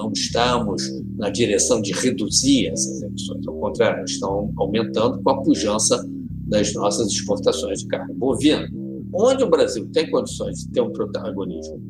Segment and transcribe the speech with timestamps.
[0.00, 0.82] não estamos
[1.16, 6.02] na direção de reduzir essas emissões, ao contrário, estão aumentando com a pujança
[6.46, 8.68] das nossas exportações de carne bovina.
[9.12, 11.80] Onde o Brasil tem condições de ter um protagonismo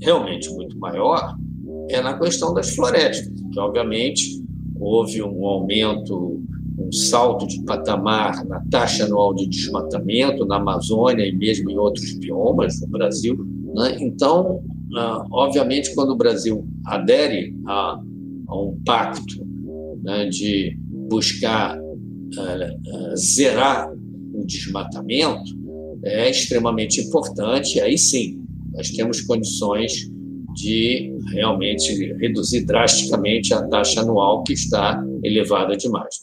[0.00, 1.36] realmente muito maior
[1.88, 4.42] é na questão das florestas, que obviamente
[4.78, 6.42] houve um aumento,
[6.78, 12.14] um salto de patamar na taxa anual de desmatamento na Amazônia e mesmo em outros
[12.14, 13.36] biomas do Brasil.
[13.74, 13.96] Né?
[14.00, 14.62] Então,
[14.94, 18.00] ah, obviamente, quando o Brasil adere a,
[18.48, 19.46] a um pacto
[20.02, 20.76] né, de
[21.08, 23.90] buscar uh, zerar
[24.34, 25.62] o desmatamento,
[26.04, 27.80] é extremamente importante.
[27.80, 30.10] Aí sim, nós temos condições
[30.54, 36.20] de realmente reduzir drasticamente a taxa anual que está elevada demais.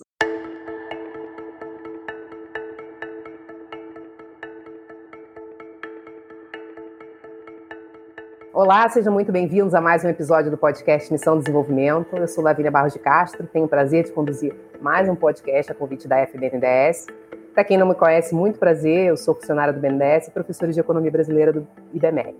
[8.62, 12.13] Olá, sejam muito bem-vindos a mais um episódio do podcast Missão Desenvolvimento.
[12.17, 15.75] Eu sou Lavínia Barros de Castro, tenho o prazer de conduzir mais um podcast a
[15.75, 17.08] convite da FBNDES.
[17.53, 20.78] Para quem não me conhece, muito prazer, eu sou funcionária do BNDES e professora de
[20.78, 22.36] Economia Brasileira do IBMEC.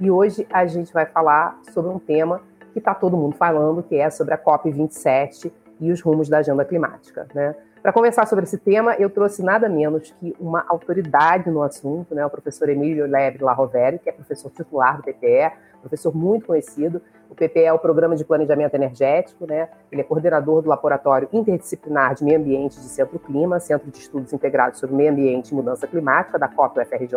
[0.00, 2.40] E hoje a gente vai falar sobre um tema
[2.72, 6.64] que está todo mundo falando, que é sobre a COP27 e os rumos da agenda
[6.64, 7.28] climática.
[7.34, 7.54] Né?
[7.82, 12.24] Para conversar sobre esse tema, eu trouxe nada menos que uma autoridade no assunto, né?
[12.24, 17.00] o professor Emílio Lebre Larrovério, que é professor titular do PPE, professor muito conhecido.
[17.30, 19.68] O PPE é o Programa de Planejamento Energético, né?
[19.92, 24.32] ele é coordenador do Laboratório Interdisciplinar de Meio Ambiente de Centro Clima, Centro de Estudos
[24.32, 27.16] Integrados sobre Meio Ambiente e Mudança Climática, da COP-UFRJ,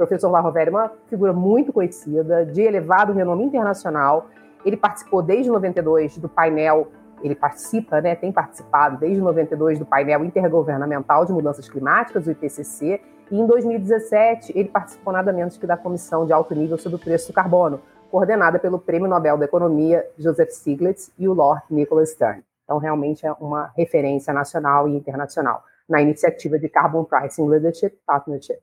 [0.00, 4.28] professor Larrovério é uma figura muito conhecida, de elevado renome internacional.
[4.64, 6.88] Ele participou desde 92 do painel,
[7.22, 13.00] ele participa, né, tem participado desde 92 do painel intergovernamental de mudanças climáticas, o IPCC,
[13.30, 16.98] e em 2017 ele participou nada menos que da comissão de alto nível sobre o
[16.98, 22.10] preço do carbono, coordenada pelo Prêmio Nobel da Economia Joseph Stiglitz e o Lord Nicholas
[22.10, 22.42] Stern.
[22.64, 28.58] Então, realmente é uma referência nacional e internacional na iniciativa de Carbon Pricing Leadership Partnership,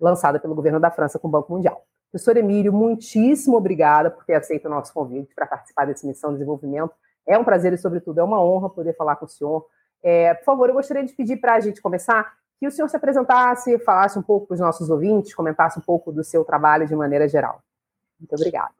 [0.00, 1.84] lançada pelo governo da França com o Banco Mundial.
[2.10, 6.36] Professor Emílio, muitíssimo obrigada por ter aceito o nosso convite para participar dessa missão de
[6.36, 6.92] desenvolvimento.
[7.26, 9.66] É um prazer e, sobretudo, é uma honra poder falar com o senhor.
[10.02, 12.96] É, por favor, eu gostaria de pedir para a gente começar que o senhor se
[12.96, 16.94] apresentasse, falasse um pouco para os nossos ouvintes, comentasse um pouco do seu trabalho de
[16.94, 17.62] maneira geral.
[18.18, 18.72] Muito obrigada.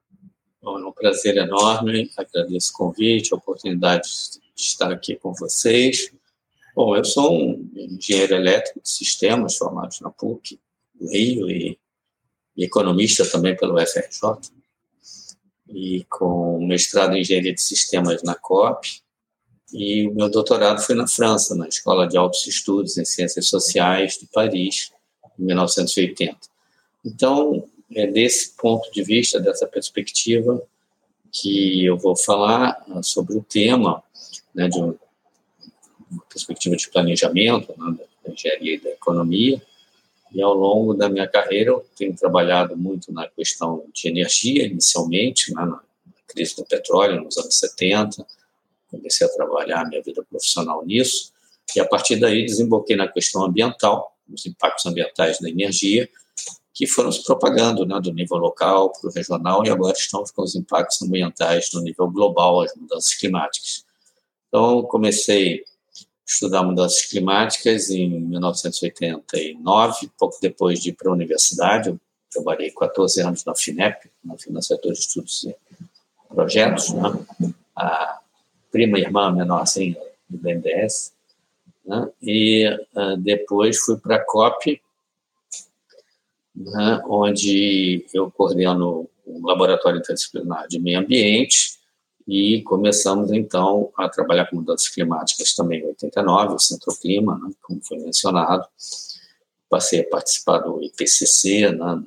[0.62, 4.09] Bom, é um prazer enorme, agradeço o convite, a oportunidade
[4.54, 6.10] de estar aqui com vocês.
[6.75, 10.59] Bom, eu sou um engenheiro elétrico de sistemas formado na PUC,
[10.94, 11.78] do Rio e,
[12.56, 14.50] e economista também pelo FRJ,
[15.69, 19.03] e com mestrado em engenharia de sistemas na COP,
[19.73, 24.19] e o meu doutorado foi na França, na Escola de Altos Estudos em Ciências Sociais
[24.19, 24.93] de Paris,
[25.39, 26.39] em 1980.
[27.05, 30.63] Então, é desse ponto de vista, dessa perspectiva,
[31.33, 34.03] que eu vou falar ah, sobre o tema,
[34.55, 34.97] né, de uma
[36.29, 39.61] perspectiva de planejamento, né, da engenharia e da economia,
[40.33, 45.55] e ao longo da minha carreira, eu tenho trabalhado muito na questão de energia, inicialmente,
[45.55, 45.81] né, na
[46.27, 48.27] crise do petróleo, nos anos 70.
[48.91, 51.33] Comecei a trabalhar a minha vida profissional nisso.
[51.77, 56.09] E a partir daí desemboquei na questão ambiental, os impactos ambientais da energia,
[56.73, 60.43] que foram se propagando né, do nível local para o regional e agora estamos com
[60.43, 63.84] os impactos ambientais no nível global, as mudanças climáticas.
[64.49, 65.65] Então, comecei
[66.27, 71.91] estudar mudanças climáticas em 1989, pouco depois de ir para a universidade.
[71.91, 75.55] Eu trabalhei 14 anos na FINEP, na Financiadora de Estudos e
[76.29, 77.53] Projetos, né?
[77.77, 78.21] a
[78.73, 79.97] prima irmã menorzinha
[80.29, 81.13] do BNDES.
[81.84, 82.11] Né?
[82.23, 84.81] E uh, depois fui para a COP,
[86.57, 87.03] né?
[87.07, 91.79] onde eu coordeno um laboratório interdisciplinar de meio ambiente
[92.27, 97.51] e começamos, então, a trabalhar com mudanças climáticas também em 89, o Centro Clima, né,
[97.62, 98.67] como foi mencionado.
[99.69, 102.03] Passei a participar do IPCC, né,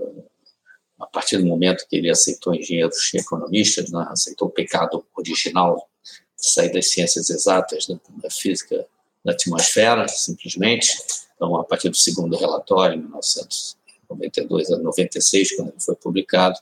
[1.00, 5.88] a partir do momento que ele aceitou engenheiros e economistas, né, aceitou o pecado original
[6.04, 8.88] de sair das ciências exatas, da, da física
[9.24, 10.98] da atmosfera, simplesmente.
[11.36, 16.58] Então, a partir do segundo relatório, em 1992 a 96, quando ele foi publicado,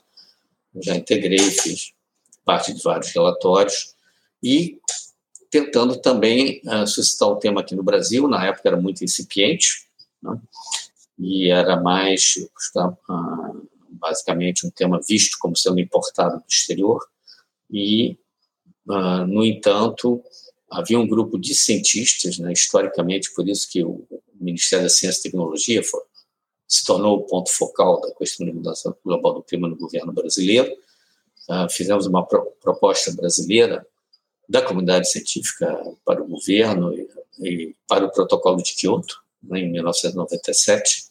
[0.74, 1.95] eu já integrei, fiz
[2.46, 3.94] parte de vários relatórios,
[4.42, 4.78] e
[5.50, 9.88] tentando também uh, suscitar o tema aqui no Brasil, na época era muito incipiente,
[10.22, 10.40] né?
[11.18, 12.34] e era mais,
[12.76, 17.04] uh, basicamente, um tema visto como sendo importado do exterior,
[17.70, 18.16] e,
[18.88, 20.22] uh, no entanto,
[20.70, 25.22] havia um grupo de cientistas, né, historicamente, por isso que o Ministério da Ciência e
[25.24, 26.00] Tecnologia foi,
[26.68, 30.70] se tornou o ponto focal da questão de mudança global do clima no governo brasileiro,
[31.70, 33.86] fizemos uma pro proposta brasileira
[34.48, 37.08] da comunidade científica para o governo e,
[37.40, 41.04] e para o protocolo de Kyoto, né, em 1997,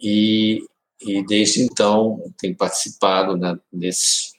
[0.00, 0.64] e,
[1.00, 4.32] e desde então tem participado né, nesses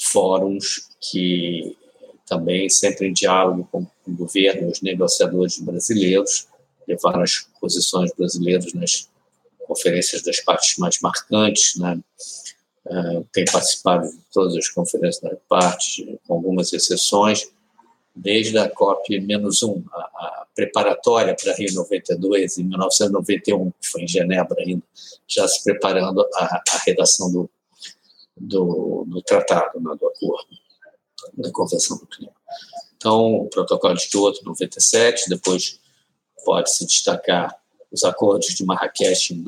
[0.00, 1.76] fóruns que
[2.26, 6.48] também sempre em diálogo com o governo os negociadores brasileiros,
[6.86, 9.08] levaram as posições brasileiras nas
[9.66, 11.98] conferências das partes mais marcantes, né?
[12.86, 17.50] Uh, tem participado de todas as conferências das partes, com algumas exceções,
[18.14, 24.62] desde a COP-1, a, a, preparatória para Rio 92, em 1991, que foi em Genebra
[24.62, 24.82] ainda,
[25.26, 27.50] já se preparando a, a redação do,
[28.36, 30.48] do, do tratado, né, do acordo,
[31.36, 32.32] da Convenção do Clima.
[32.96, 35.80] Então, o protocolo de Kyoto, 97, depois
[36.44, 37.54] pode-se destacar
[37.90, 39.42] os acordos de Marrakech em,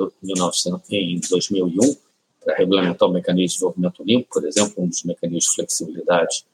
[1.21, 2.06] 2001, para
[2.55, 6.47] regulamentar o mecanismo de desenvolvimento limpo, por exemplo, um dos mecanismos de flexibilidade,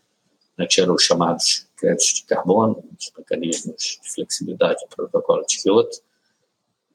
[0.56, 5.62] né, que eram os chamados créditos de carbono, os mecanismos de flexibilidade do protocolo de
[5.62, 5.98] Kyoto.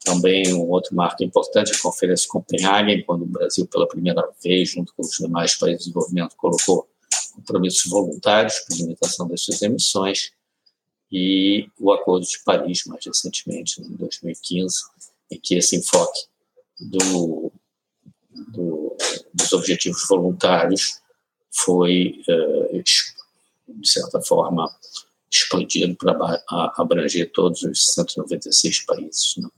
[0.04, 4.70] Também um outro marco importante, a Conferência de Copenhague, quando o Brasil, pela primeira vez,
[4.70, 6.88] junto com os demais países de desenvolvimento, colocou
[7.36, 10.32] compromissos voluntários para limitação das suas emissões
[11.12, 14.76] e o Acordo de Paris, mais recentemente, em 2015,
[15.32, 16.26] em que esse enfoque
[16.80, 17.52] do,
[18.50, 18.96] do,
[19.34, 21.02] dos objetivos voluntários
[21.52, 22.84] foi, uh,
[23.68, 24.70] de certa forma,
[25.32, 26.44] expandido para
[26.78, 29.36] abranger todos os 196 países.
[29.38, 29.50] Né?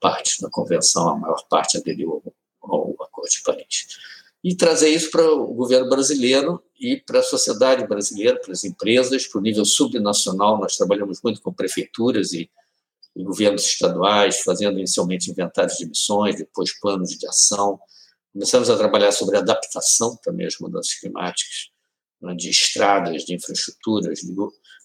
[0.00, 2.22] Parte da convenção, a maior parte aderiu
[2.62, 3.86] ao, ao Acordo de Paris
[4.42, 9.26] e trazer isso para o governo brasileiro e para a sociedade brasileira, para as empresas,
[9.26, 10.58] para o nível subnacional.
[10.58, 12.50] Nós trabalhamos muito com prefeituras e,
[13.14, 17.78] e governos estaduais, fazendo inicialmente inventários de emissões, depois planos de ação.
[18.32, 21.70] Começamos a trabalhar sobre adaptação também às mudanças climáticas,
[22.22, 24.34] né, de estradas, de infraestruturas, de,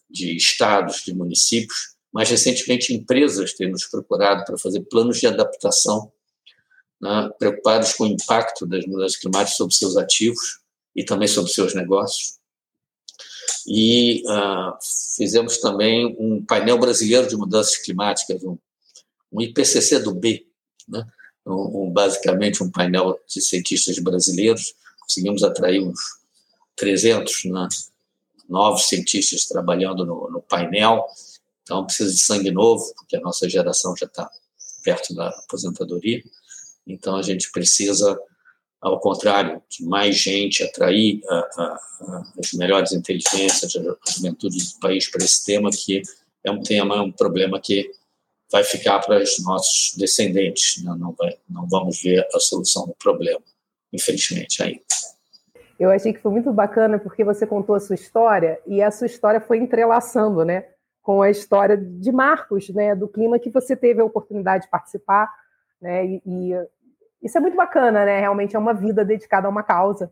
[0.09, 1.95] de estados, de municípios.
[2.11, 6.11] Mais recentemente, empresas têm nos procurado para fazer planos de adaptação
[7.01, 10.59] né, preocupados com o impacto das mudanças climáticas sobre seus ativos
[10.95, 12.39] e também sobre seus negócios.
[13.67, 14.73] E uh,
[15.15, 18.57] fizemos também um painel brasileiro de mudanças climáticas, um,
[19.31, 20.47] um IPCC do B,
[20.87, 21.05] né?
[21.45, 24.73] Um, basicamente um painel de cientistas brasileiros.
[25.01, 25.99] Conseguimos atrair uns
[26.75, 27.67] 300 né,
[28.49, 31.05] novos cientistas trabalhando no, no painel.
[31.61, 34.29] Então, precisa de sangue novo, porque a nossa geração já está
[34.83, 36.23] perto da aposentadoria.
[36.85, 38.19] Então, a gente precisa,
[38.79, 44.79] ao contrário, de mais gente, atrair a, a, a, as melhores inteligências, a juventude do
[44.79, 46.01] país para esse tema, que
[46.43, 47.91] é um tema, é um problema que
[48.51, 50.83] vai ficar para os nossos descendentes.
[50.83, 50.95] Né?
[50.97, 53.41] Não, vai, não vamos ver a solução do problema,
[53.91, 54.81] infelizmente, ainda.
[55.79, 59.07] Eu achei que foi muito bacana porque você contou a sua história e a sua
[59.07, 60.65] história foi entrelaçando, né,
[61.01, 65.29] com a história de Marcos, né, do clima que você teve a oportunidade de participar,
[65.81, 66.53] né, e, e
[67.25, 68.19] isso é muito bacana, né?
[68.19, 70.11] Realmente é uma vida dedicada a uma causa,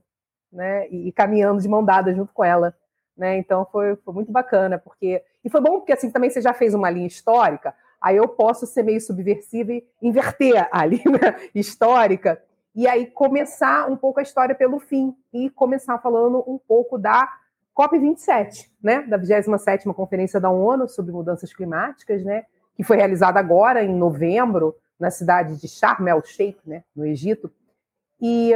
[0.51, 0.89] né?
[0.89, 2.75] E, e caminhando de mão dada junto com ela,
[3.15, 3.37] né?
[3.37, 6.73] Então foi, foi muito bacana, porque e foi bom porque assim também você já fez
[6.73, 12.43] uma linha histórica, aí eu posso ser meio subversiva e inverter a linha histórica
[12.75, 17.31] e aí começar um pouco a história pelo fim e começar falando um pouco da
[17.77, 22.45] COP27, né, da 27ª Conferência da ONU sobre Mudanças Climáticas, né,
[22.75, 27.51] que foi realizada agora em novembro, na cidade de Sharm el-Sheikh, né, no Egito.
[28.21, 28.51] E,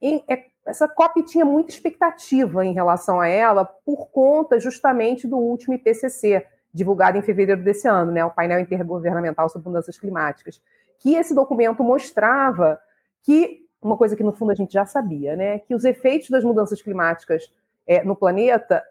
[0.00, 5.36] e é, essa COP tinha muita expectativa em relação a ela por conta justamente do
[5.36, 10.60] último IPCC, divulgado em fevereiro desse ano, né, o painel intergovernamental sobre mudanças climáticas,
[10.98, 12.80] que esse documento mostrava
[13.22, 16.42] que uma coisa que no fundo a gente já sabia, né, que os efeitos das
[16.42, 17.52] mudanças climáticas
[17.86, 18.82] é, no planeta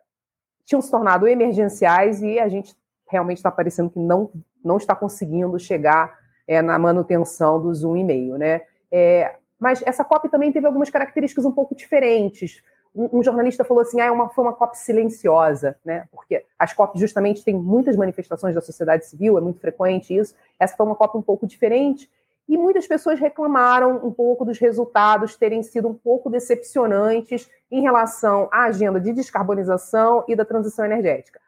[0.65, 2.73] tinham se tornado emergenciais e a gente
[3.09, 4.31] realmente está parecendo que não
[4.63, 8.61] não está conseguindo chegar é, na manutenção dos 1,5, né?
[8.89, 12.63] É, mas essa COP também teve algumas características um pouco diferentes.
[12.95, 16.07] Um, jornalista falou assim, ah, é uma, foi uma COP silenciosa, né?
[16.11, 20.35] Porque as COP justamente têm muitas manifestações da sociedade civil, é muito frequente isso.
[20.59, 22.09] Essa foi uma COP um pouco diferente.
[22.47, 28.49] E muitas pessoas reclamaram um pouco dos resultados terem sido um pouco decepcionantes em relação
[28.51, 31.39] à agenda de descarbonização e da transição energética.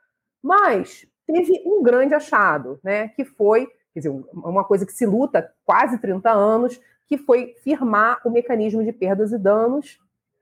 [0.42, 5.54] Mas teve um grande achado, né, que foi quer dizer, uma coisa que se luta
[5.64, 9.98] quase 30 anos, que foi firmar o mecanismo de perdas e danos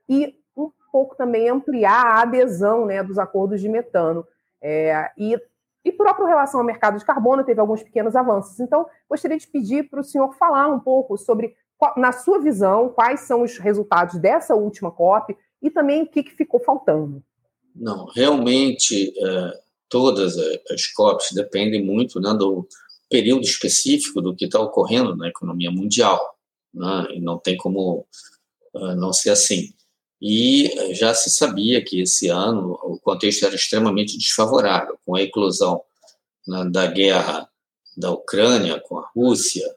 [0.08, 0.36] e
[0.94, 4.24] pouco também ampliar a adesão né, dos acordos de metano.
[4.62, 5.36] É, e,
[5.84, 8.60] e próprio relação ao mercado de carbono teve alguns pequenos avanços.
[8.60, 11.56] Então, gostaria de pedir para o senhor falar um pouco sobre,
[11.96, 16.30] na sua visão, quais são os resultados dessa última COP e também o que, que
[16.30, 17.20] ficou faltando.
[17.74, 20.36] Não, realmente é, todas
[20.70, 22.68] as COPs dependem muito né, do
[23.10, 26.36] período específico do que está ocorrendo na economia mundial,
[26.72, 28.06] né, e não tem como
[28.74, 29.74] uh, não ser assim.
[30.26, 35.82] E já se sabia que esse ano o contexto era extremamente desfavorável, com a eclosão
[36.48, 37.46] né, da guerra
[37.94, 39.70] da Ucrânia com a Rússia,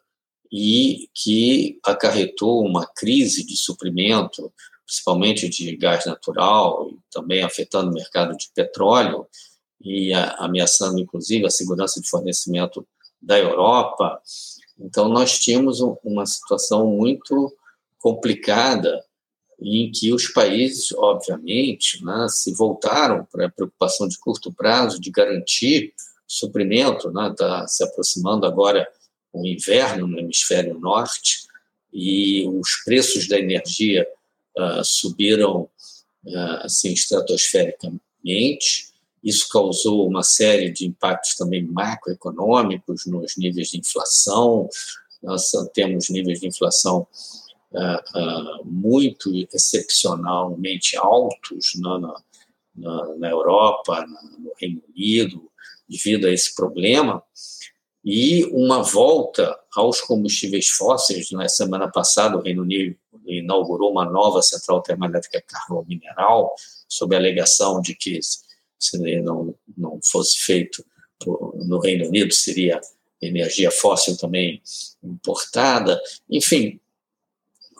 [0.50, 4.50] e que acarretou uma crise de suprimento,
[4.86, 9.28] principalmente de gás natural, e também afetando o mercado de petróleo
[9.82, 12.88] e ameaçando, inclusive, a segurança de fornecimento
[13.22, 14.18] da Europa.
[14.80, 17.54] Então, nós tínhamos uma situação muito
[18.00, 19.04] complicada
[19.60, 25.10] em que os países, obviamente, né, se voltaram para a preocupação de curto prazo de
[25.10, 25.94] garantir
[26.28, 28.88] suprimento, está né, se aproximando agora
[29.34, 31.48] o inverno no hemisfério norte
[31.92, 34.08] e os preços da energia
[34.58, 35.70] uh, subiram
[36.26, 38.88] uh, assim estratosfericamente.
[39.24, 44.70] Isso causou uma série de impactos também macroeconômicos nos níveis de inflação.
[45.24, 47.08] Nós temos níveis de inflação
[47.72, 52.00] uh, muito excepcionalmente altos na,
[52.76, 54.06] na, na Europa,
[54.40, 55.50] no Reino Unido,
[55.88, 57.24] devido a esse problema
[58.10, 61.30] e uma volta aos combustíveis fósseis.
[61.32, 62.96] Na semana passada, o Reino Unido
[63.26, 66.56] inaugurou uma nova central termoelétrica carvão mineral,
[66.88, 68.20] sob a alegação de que,
[68.80, 70.86] se não, não fosse feito
[71.66, 72.80] no Reino Unido, seria
[73.22, 74.62] energia fóssil também
[75.04, 76.00] importada.
[76.30, 76.80] Enfim,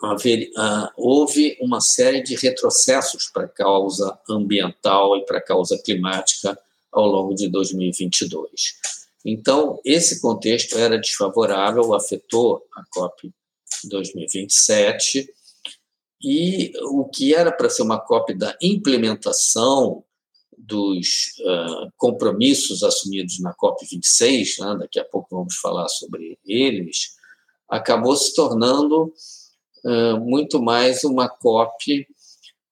[0.02, 5.78] haver, uh, houve uma série de retrocessos para a causa ambiental e para a causa
[5.78, 6.58] climática
[6.92, 8.48] ao longo de 2022.
[9.24, 13.32] Então, esse contexto era desfavorável, afetou a COP
[13.84, 15.28] 2027,
[16.22, 20.04] e o que era para ser uma COP da implementação
[20.56, 27.16] dos uh, compromissos assumidos na COP 26, né, daqui a pouco vamos falar sobre eles,
[27.68, 29.12] acabou se tornando
[30.20, 32.06] muito mais uma COP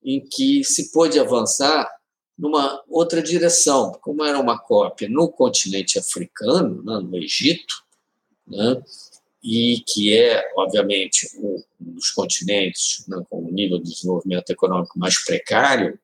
[0.05, 1.91] em que se pôde avançar
[2.39, 7.83] numa outra direção, como era uma cópia no continente africano, né, no Egito,
[8.47, 8.83] né,
[9.43, 15.23] e que é, obviamente, um dos continentes né, com o nível de desenvolvimento econômico mais
[15.25, 15.99] precário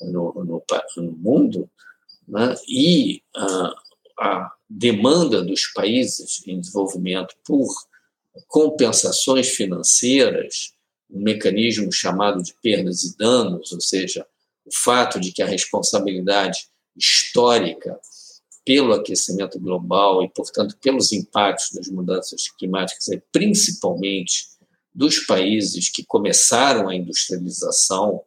[0.00, 0.62] no, no,
[0.96, 1.68] no mundo,
[2.28, 3.22] né, e
[4.18, 7.66] a demanda dos países em desenvolvimento por
[8.46, 10.72] compensações financeiras,
[11.10, 14.26] um mecanismo chamado de perdas e danos, ou seja,
[14.64, 17.98] o fato de que a responsabilidade histórica
[18.64, 24.48] pelo aquecimento global e, portanto, pelos impactos das mudanças climáticas, é principalmente
[24.94, 28.22] dos países que começaram a industrialização,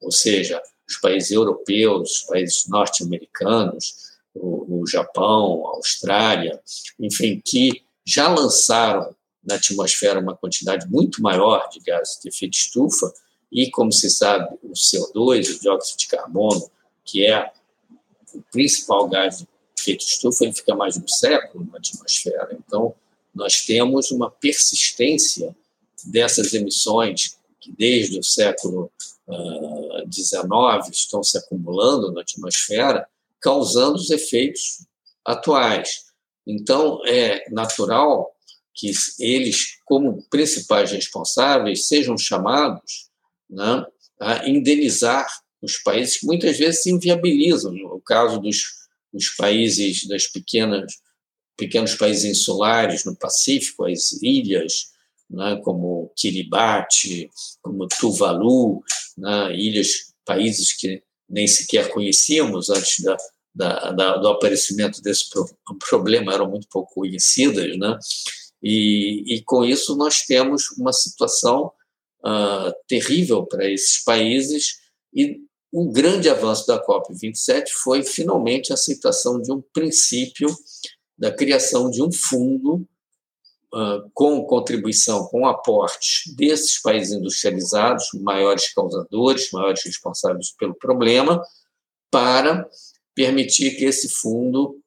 [0.00, 6.60] ou seja, os países europeus, os países norte-americanos, o, o Japão, a Austrália,
[6.98, 9.14] enfim, que já lançaram
[9.46, 13.12] na atmosfera uma quantidade muito maior de gases de efeito estufa,
[13.52, 16.68] e, como se sabe, o CO2, o dióxido de carbono,
[17.04, 17.52] que é
[18.34, 19.46] o principal gás de
[19.78, 22.48] efeito estufa, ele fica mais de um século na atmosfera.
[22.52, 22.94] Então,
[23.32, 25.54] nós temos uma persistência
[26.04, 28.90] dessas emissões que, desde o século
[30.12, 33.06] XIX, uh, estão se acumulando na atmosfera,
[33.40, 34.84] causando os efeitos
[35.24, 36.06] atuais.
[36.46, 38.33] Então, é natural
[38.74, 38.90] que
[39.20, 43.08] eles, como principais responsáveis, sejam chamados
[43.48, 43.86] né,
[44.20, 45.26] a indenizar
[45.62, 47.72] os países que muitas vezes se inviabilizam.
[47.72, 48.62] No caso dos,
[49.12, 50.92] dos países, das pequenas,
[51.56, 54.92] pequenos países insulares no Pacífico, as ilhas,
[55.30, 57.30] né, como Kiribati,
[57.62, 58.82] como Tuvalu,
[59.16, 63.16] né, ilhas, países que nem sequer conhecíamos antes da,
[63.54, 65.46] da, da, do aparecimento desse pro,
[65.88, 67.98] problema, eram muito pouco conhecidas, né?
[68.64, 71.70] E, e com isso nós temos uma situação
[72.24, 74.78] uh, terrível para esses países
[75.14, 80.48] e o grande avanço da COP27 foi finalmente a aceitação de um princípio
[81.18, 82.86] da criação de um fundo
[83.74, 91.42] uh, com contribuição, com aportes desses países industrializados, maiores causadores, maiores responsáveis pelo problema,
[92.08, 92.66] para
[93.14, 94.80] permitir que esse fundo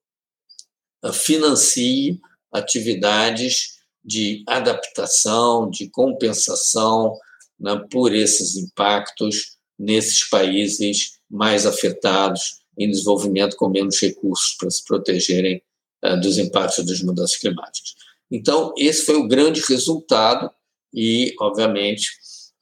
[1.04, 2.20] uh, financie
[2.52, 7.18] atividades de adaptação, de compensação,
[7.60, 14.84] né, por esses impactos nesses países mais afetados em desenvolvimento com menos recursos para se
[14.86, 15.62] protegerem
[16.06, 17.96] uh, dos impactos das mudanças climáticas.
[18.32, 20.52] Então, esse foi o grande resultado
[20.94, 22.10] e, obviamente,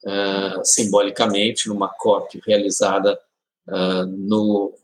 [0.04, 3.18] uh, simbolicamente numa COP realizada
[3.68, 4.74] uh, no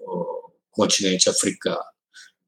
[0.71, 1.91] continente africano.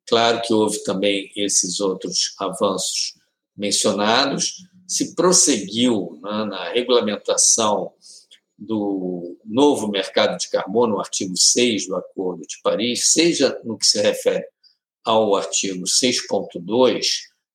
[0.06, 3.14] Claro que houve também esses outros avanços
[3.56, 7.92] mencionados, se prosseguiu né, na regulamentação
[8.58, 13.86] do novo mercado de carbono, o artigo 6 do Acordo de Paris, seja no que
[13.86, 14.44] se refere
[15.04, 17.06] ao artigo 6.2,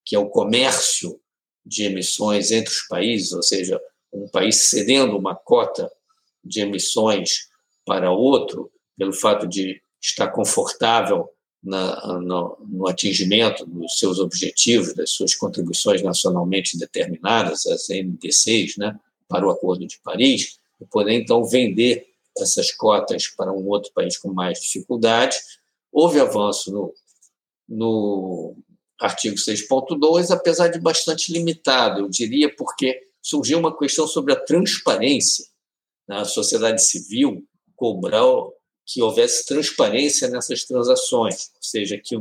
[0.05, 1.19] que é o comércio
[1.65, 3.79] de emissões entre os países, ou seja,
[4.11, 5.89] um país cedendo uma cota
[6.43, 7.47] de emissões
[7.85, 11.29] para outro, pelo fato de estar confortável
[11.63, 18.97] na, no, no, atingimento dos seus objetivos, das suas contribuições nacionalmente determinadas, as NDCs, né,
[19.27, 24.17] para o Acordo de Paris, e poder então vender essas cotas para um outro país
[24.17, 25.35] com mais dificuldade.
[25.91, 26.93] Houve avanço no,
[27.67, 28.55] no
[28.99, 35.45] artigo 6.2, apesar de bastante limitado, eu diria, porque surgiu uma questão sobre a transparência
[36.07, 38.53] na sociedade civil, cobrou
[38.91, 42.15] que houvesse transparência nessas transações, ou seja, que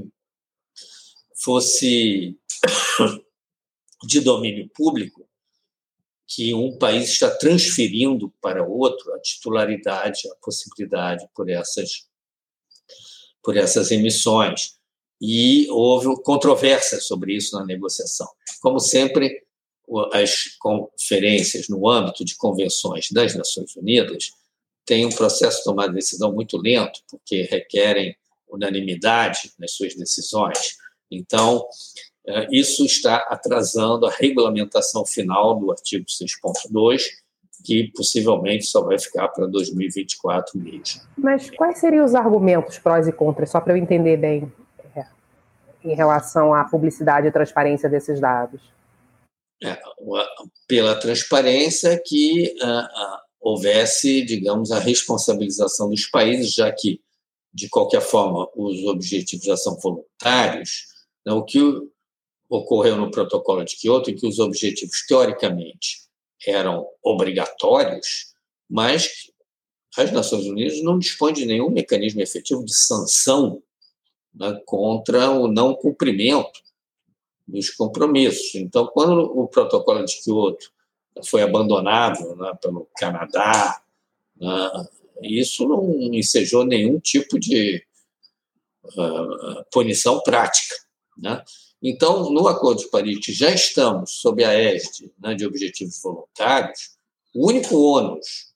[1.42, 2.36] fosse
[4.04, 5.26] de domínio público
[6.26, 12.06] que um país está transferindo para outro a titularidade, a possibilidade por essas
[13.42, 14.76] por essas emissões.
[15.20, 18.28] E houve controvérsia sobre isso na negociação.
[18.60, 19.42] Como sempre,
[20.12, 24.32] as conferências no âmbito de convenções das Nações Unidas
[24.88, 28.16] têm um processo de tomar decisão muito lento, porque requerem
[28.48, 30.78] unanimidade nas suas decisões.
[31.10, 31.66] Então,
[32.26, 37.02] é, isso está atrasando a regulamentação final do artigo 6.2,
[37.62, 41.02] que possivelmente só vai ficar para 2024 mesmo.
[41.18, 44.50] Mas quais seriam os argumentos prós e contras, só para eu entender bem,
[44.96, 45.04] é,
[45.84, 48.62] em relação à publicidade e transparência desses dados?
[49.62, 49.76] É,
[50.66, 52.54] pela transparência que
[53.48, 57.00] houvesse, digamos, a responsabilização dos países, já que,
[57.52, 60.86] de qualquer forma, os objetivos já são voluntários,
[61.24, 61.58] né, o que
[62.48, 66.08] ocorreu no protocolo de Kyoto, em que os objetivos, teoricamente,
[66.46, 68.34] eram obrigatórios,
[68.68, 69.08] mas
[69.96, 73.62] as Nações Unidas não dispõem de nenhum mecanismo efetivo de sanção
[74.34, 76.60] né, contra o não cumprimento
[77.46, 78.54] dos compromissos.
[78.54, 80.70] Então, quando o protocolo de Kyoto
[81.26, 83.80] foi abandonado né, pelo Canadá,
[84.36, 84.70] né,
[85.22, 87.82] isso não ensejou nenhum tipo de
[88.84, 90.74] uh, punição prática.
[91.16, 91.42] Né?
[91.82, 96.96] Então, no Acordo de Paris, que já estamos sob a égide né, de objetivos voluntários,
[97.34, 98.48] o único ônus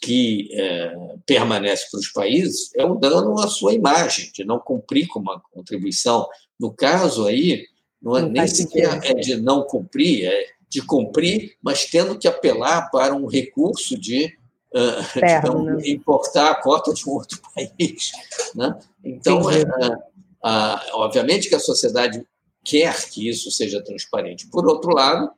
[0.00, 5.06] que é, permanece para os países é o dano à sua imagem, de não cumprir
[5.06, 6.28] com uma contribuição.
[6.58, 7.64] No caso aí,
[8.00, 12.26] não é não nem sequer é de não cumprir, é de cumprir, mas tendo que
[12.26, 14.34] apelar para um recurso de,
[14.74, 15.82] uh, Terra, né?
[15.84, 18.10] importar a cota de um outro país.
[18.54, 18.74] Né?
[19.04, 22.24] Então, é, é, obviamente que a sociedade
[22.64, 24.46] quer que isso seja transparente.
[24.46, 25.30] Por outro lado,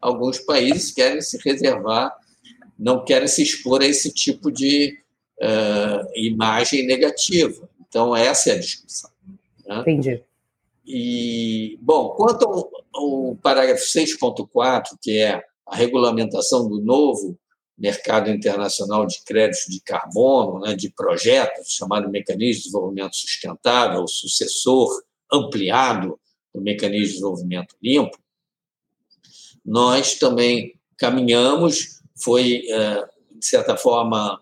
[0.00, 2.12] alguns países querem se reservar,
[2.76, 4.98] não querem se expor a esse tipo de
[5.40, 7.68] uh, imagem negativa.
[7.88, 9.10] Então, essa é a discussão.
[9.64, 9.80] Né?
[9.80, 10.22] Entendi.
[10.84, 17.38] E, bom, quanto ao parágrafo 6.4, que é a regulamentação do novo
[17.76, 24.88] mercado internacional de créditos de carbono, né, de projetos, chamado Mecanismo de Desenvolvimento Sustentável, sucessor
[25.32, 26.18] ampliado
[26.54, 28.18] do Mecanismo de Desenvolvimento Limpo,
[29.64, 34.40] nós também caminhamos, foi, é, de certa forma,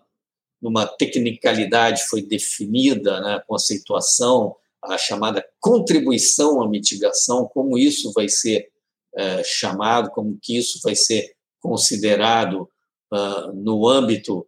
[0.61, 8.27] numa tecnicalidade foi definida né, a conceituação, a chamada contribuição à mitigação, como isso vai
[8.27, 8.69] ser
[9.15, 12.69] é, chamado, como que isso vai ser considerado
[13.11, 14.47] uh, no âmbito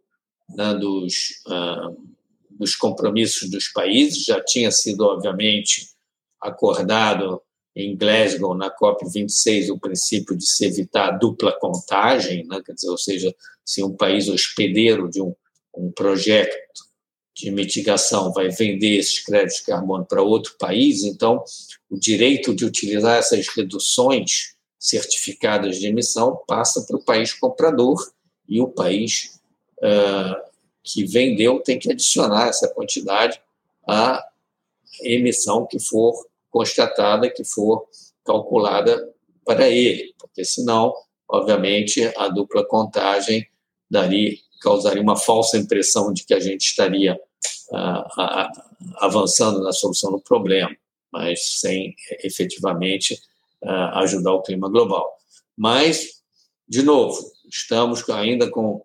[0.49, 1.95] né, dos, uh,
[2.49, 4.25] dos compromissos dos países.
[4.25, 5.89] Já tinha sido, obviamente,
[6.41, 7.41] acordado
[7.75, 12.61] em Glasgow, na COP26, o princípio de se evitar a dupla contagem, né?
[12.63, 13.33] quer dizer, ou seja,
[13.65, 15.33] se um país hospedeiro de um,
[15.75, 16.55] um projeto
[17.35, 21.43] de mitigação vai vender esses créditos de carbono para outro país, então
[21.89, 27.97] o direito de utilizar essas reduções certificadas de emissão passa para o país comprador
[28.47, 29.39] e o país
[29.77, 30.51] uh,
[30.83, 33.41] que vendeu tem que adicionar essa quantidade
[33.87, 34.23] à
[35.01, 36.13] emissão que for
[36.51, 37.87] constatada que for
[38.23, 39.11] calculada
[39.43, 40.93] para ele, porque senão,
[41.27, 43.47] obviamente, a dupla contagem
[43.89, 47.19] daria, causaria uma falsa impressão de que a gente estaria
[47.73, 48.51] ah, ah,
[48.97, 50.75] avançando na solução do problema,
[51.11, 53.19] mas sem efetivamente
[53.63, 55.05] ah, ajudar o clima global.
[55.55, 56.21] Mas,
[56.67, 57.19] de novo,
[57.51, 58.81] estamos ainda com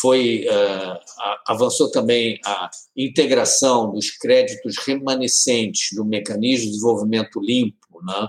[0.00, 0.96] foi uh,
[1.44, 8.28] avançou também a integração dos créditos remanescentes do mecanismo de desenvolvimento limpo, né?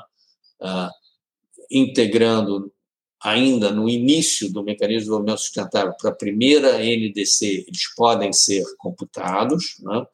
[1.70, 2.74] Integrando
[3.22, 8.64] ainda no início do mecanismo de desenvolvimento sustentável para a primeira NDC, eles podem ser
[8.78, 10.06] computados, né?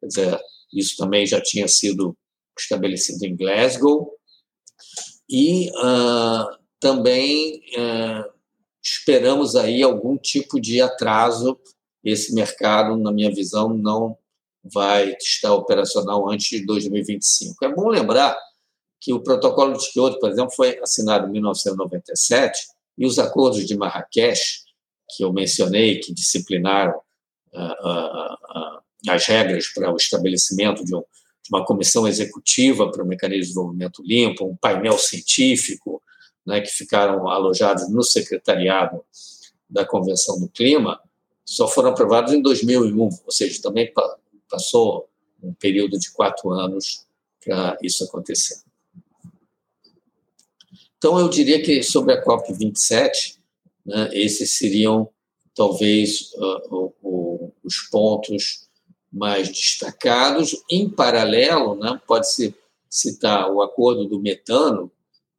[0.00, 0.40] Quer dizer,
[0.72, 2.16] isso também já tinha sido
[2.58, 4.14] estabelecido em Glasgow,
[5.28, 8.30] e uh, também uh,
[8.82, 11.58] esperamos aí algum tipo de atraso.
[12.02, 14.16] Esse mercado, na minha visão, não
[14.62, 17.64] vai estar operacional antes de 2025.
[17.64, 18.36] É bom lembrar
[19.04, 22.58] que o protocolo de Kyoto, por exemplo, foi assinado em 1997
[22.96, 24.62] e os acordos de Marrakech,
[25.14, 26.98] que eu mencionei, que disciplinaram
[27.52, 33.06] uh, uh, as regras para o estabelecimento de, um, de, uma comissão executiva para o
[33.06, 36.02] mecanismo de desenvolvimento limpo, um painel científico,
[36.46, 39.04] né, que ficaram alojados no secretariado
[39.68, 40.98] da Convenção do Clima,
[41.44, 43.92] só foram aprovados em 2001, ou seja, também
[44.48, 45.10] passou
[45.42, 47.04] um período de quatro anos
[47.44, 48.63] para isso acontecer.
[51.04, 53.36] Então, eu diria que sobre a COP27,
[53.84, 55.06] né, esses seriam
[55.54, 56.94] talvez uh,
[57.62, 58.70] os pontos
[59.12, 60.56] mais destacados.
[60.70, 62.54] Em paralelo, né, pode-se
[62.88, 64.90] citar o acordo do metano,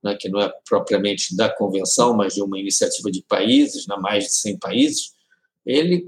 [0.03, 4.25] né, que não é propriamente da convenção, mas de uma iniciativa de países, né, mais
[4.25, 5.13] de 100 países,
[5.65, 6.05] ele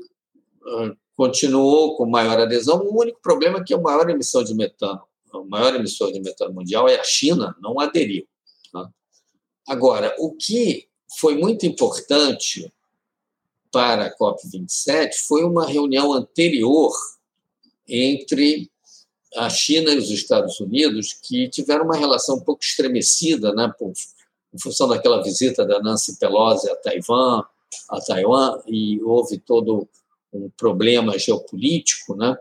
[0.67, 2.83] uh, continuou com maior adesão.
[2.85, 5.01] O único problema é que a maior emissão de metano,
[5.33, 8.23] o maior emissor de metano mundial é a China, não aderiu.
[9.67, 10.87] Agora, o que
[11.19, 12.71] foi muito importante
[13.71, 16.93] para a COP27 foi uma reunião anterior
[17.87, 18.71] entre
[19.35, 23.91] a China e os Estados Unidos, que tiveram uma relação um pouco estremecida, né, por,
[24.53, 27.43] em função daquela visita da Nancy Pelosi a Taiwan,
[27.89, 29.87] a Taiwan, e houve todo
[30.33, 32.37] um problema geopolítico, né,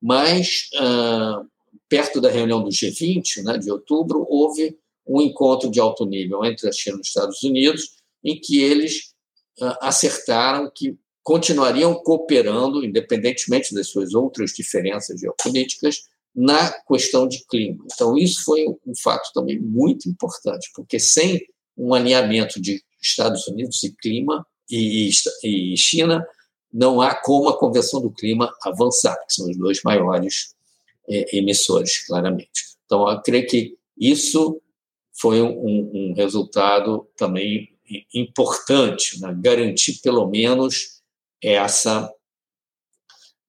[0.00, 1.44] mas ah,
[1.88, 4.78] perto da reunião do G20, né, de outubro, houve
[5.10, 9.12] um encontro de alto nível entre a China e os Estados Unidos, em que eles
[9.60, 17.84] uh, acertaram que continuariam cooperando, independentemente das suas outras diferenças geopolíticas, na questão de clima.
[17.92, 21.44] Então, isso foi um fato também muito importante, porque sem
[21.76, 25.10] um alinhamento de Estados Unidos e clima e,
[25.76, 26.24] China,
[26.72, 30.54] não há como a Convenção do Clima avançar, que são os dois maiores
[31.08, 32.76] é, emissores, claramente.
[32.86, 34.60] Então, eu creio que isso
[35.12, 37.68] foi um, um resultado também
[38.14, 39.34] importante, né?
[39.38, 41.02] garantir pelo menos
[41.42, 42.12] essa,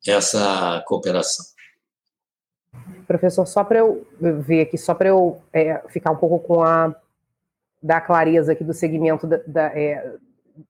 [0.06, 1.46] essa cooperação.
[3.06, 6.96] Professor, só para eu ver aqui, só para eu é, ficar um pouco com a
[7.84, 10.16] da clareza aqui do segmento da, da, é,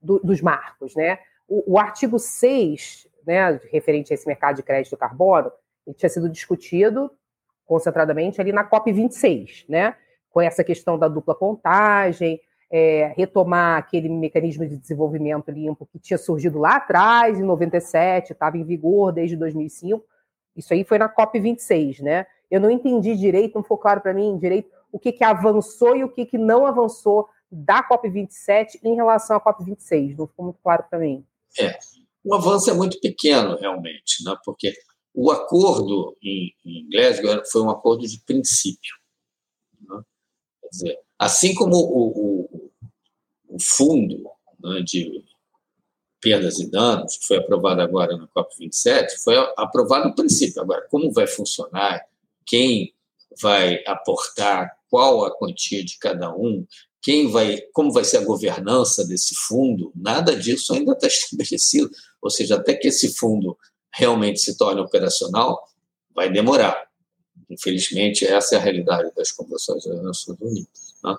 [0.01, 1.19] do, dos marcos, né?
[1.47, 5.51] O, o, artigo 6, né, referente a esse mercado de crédito carbono,
[5.85, 7.11] ele tinha sido discutido
[7.65, 9.95] concentradamente ali na COP 26, né?
[10.31, 12.39] Com essa questão da dupla contagem,
[12.71, 18.57] é, retomar aquele mecanismo de desenvolvimento limpo que tinha surgido lá atrás, em 97, estava
[18.57, 20.03] em vigor desde 2005.
[20.55, 22.25] Isso aí foi na COP26, né?
[22.49, 26.03] Eu não entendi direito, não ficou claro para mim direito o que, que avançou e
[26.03, 30.17] o que, que não avançou da COP27 em relação à COP26.
[30.17, 31.25] Não ficou muito claro para mim.
[31.59, 31.77] É,
[32.23, 34.35] o avanço é muito pequeno, realmente, né?
[34.45, 34.73] porque
[35.13, 36.87] o acordo em, em
[37.51, 39.00] foi um acordo de princípio
[40.71, 42.71] dizer, assim como o, o,
[43.49, 44.23] o fundo
[44.59, 45.23] né, de
[46.21, 50.61] perdas e danos, que foi aprovado agora na COP27, foi aprovado no princípio.
[50.61, 52.05] Agora, como vai funcionar,
[52.45, 52.93] quem
[53.41, 56.65] vai aportar, qual a quantia de cada um,
[57.01, 61.89] quem vai, como vai ser a governança desse fundo, nada disso ainda está estabelecido.
[62.21, 63.57] Ou seja, até que esse fundo
[63.91, 65.59] realmente se torne operacional,
[66.13, 66.90] vai demorar.
[67.49, 70.95] Infelizmente, essa é a realidade das convenções das Nações Unidas.
[71.03, 71.15] Né?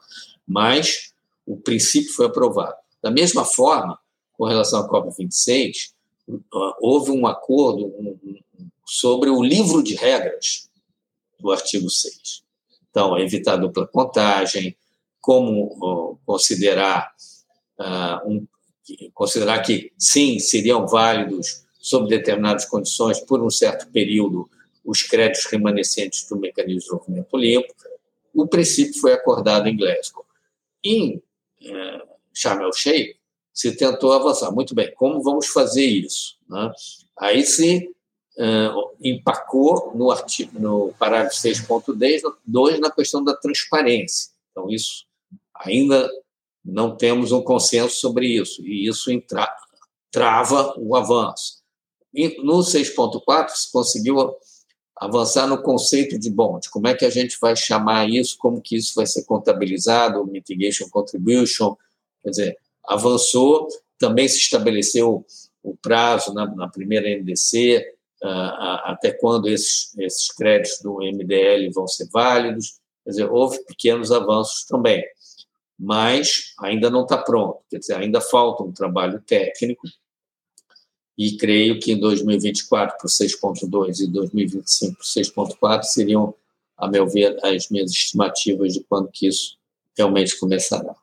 [0.47, 1.13] Mas
[1.47, 2.77] o princípio foi aprovado.
[3.03, 3.99] Da mesma forma,
[4.33, 5.93] com relação à COP26,
[6.81, 7.93] houve um acordo
[8.87, 10.69] sobre o livro de regras
[11.39, 12.43] do artigo 6.
[12.91, 14.77] Então, evitar dupla contagem,
[15.21, 17.13] como considerar,
[17.79, 18.47] uh, um,
[19.15, 24.49] considerar que, sim, seriam válidos sob determinadas condições por um certo período
[24.85, 27.75] os créditos remanescentes do mecanismo de desenvolvimento limpo.
[28.35, 30.25] O princípio foi acordado em Glasgow.
[30.85, 31.23] Em
[31.63, 33.17] eh, Sharm el-Sheikh,
[33.53, 34.51] se tentou avançar.
[34.51, 36.39] Muito bem, como vamos fazer isso?
[36.49, 36.73] Né?
[37.19, 37.91] Aí se
[38.39, 44.31] uh, empacou no, artigo, no parágrafo 6.2 na questão da transparência.
[44.51, 45.07] Então, isso
[45.55, 46.11] ainda
[46.65, 49.49] não temos um consenso sobre isso, e isso entra,
[50.11, 51.63] trava o avanço.
[52.15, 54.37] E no 6.4 se conseguiu
[55.03, 58.61] avançar no conceito de bom, de como é que a gente vai chamar isso, como
[58.61, 61.75] que isso vai ser contabilizado, mitigation contribution,
[62.23, 63.67] quer dizer, avançou,
[63.99, 65.27] também se estabeleceu
[65.61, 67.85] o prazo na, na primeira NDC,
[68.23, 73.59] uh, uh, até quando esses, esses créditos do MDL vão ser válidos, quer dizer, houve
[73.65, 75.05] pequenos avanços também,
[75.77, 79.83] mas ainda não está pronto, quer dizer, ainda falta um trabalho técnico,
[81.17, 86.35] e creio que em 2024 para o 6,2 e 2025 para o 6,4 seriam,
[86.77, 89.59] a meu ver, as minhas estimativas de quando que isso
[89.97, 90.95] realmente começará.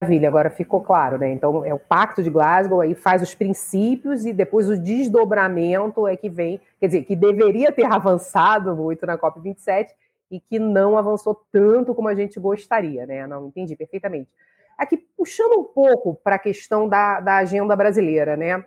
[0.00, 1.32] Maravilha, agora ficou claro, né?
[1.32, 6.16] Então é o Pacto de Glasgow, aí faz os princípios e depois o desdobramento é
[6.16, 9.88] que vem, quer dizer, que deveria ter avançado muito na COP27
[10.30, 13.26] e que não avançou tanto como a gente gostaria, né?
[13.26, 14.28] Não entendi perfeitamente.
[14.76, 18.64] Aqui, puxando um pouco para a questão da, da agenda brasileira, né?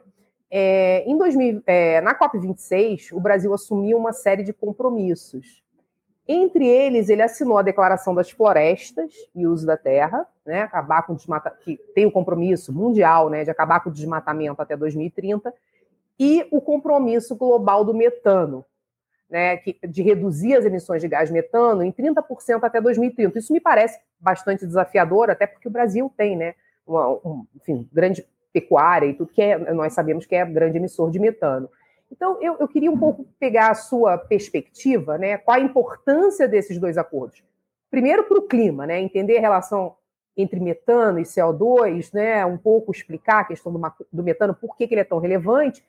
[0.50, 5.62] É, em 2000, é, na COP26, o Brasil assumiu uma série de compromissos.
[6.28, 11.14] Entre eles, ele assinou a Declaração das Florestas e Uso da Terra, né, acabar com
[11.14, 15.54] o desmatamento, que tem o compromisso mundial né, de acabar com o desmatamento até 2030,
[16.20, 18.66] e o compromisso global do metano,
[19.30, 23.40] né, que, de reduzir as emissões de gás metano em 30% até 2030.
[23.40, 26.56] Isso me parece bastante desafiador, até porque o Brasil tem né,
[26.86, 28.26] uma, um enfim, grande
[28.60, 31.70] pecuária e tudo que é, nós sabemos que é grande emissor de metano.
[32.12, 35.38] Então, eu, eu queria um pouco pegar a sua perspectiva, né?
[35.38, 37.44] Qual a importância desses dois acordos?
[37.92, 39.00] Primeiro, para o clima, né?
[39.00, 39.96] Entender a relação
[40.36, 42.46] entre metano e CO2, né?
[42.46, 45.84] Um pouco explicar a questão do, do metano, por que, que ele é tão relevante,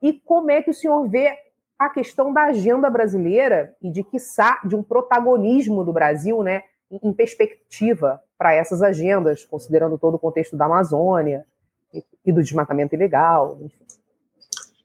[0.00, 1.36] e como é que o senhor vê
[1.78, 6.62] a questão da agenda brasileira e de, quiçá, de um protagonismo do Brasil, né?
[6.90, 11.44] Em perspectiva para essas agendas, considerando todo o contexto da Amazônia,
[12.24, 13.58] e do desmatamento ilegal.
[13.60, 13.84] Enfim.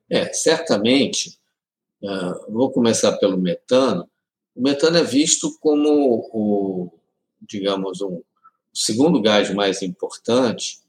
[0.10, 1.40] É, certamente,
[2.02, 4.10] uh, vou começar pelo metano.
[4.56, 6.92] O metano é visto como o,
[7.42, 8.24] digamos, um, o
[8.74, 10.80] segundo gás mais importante.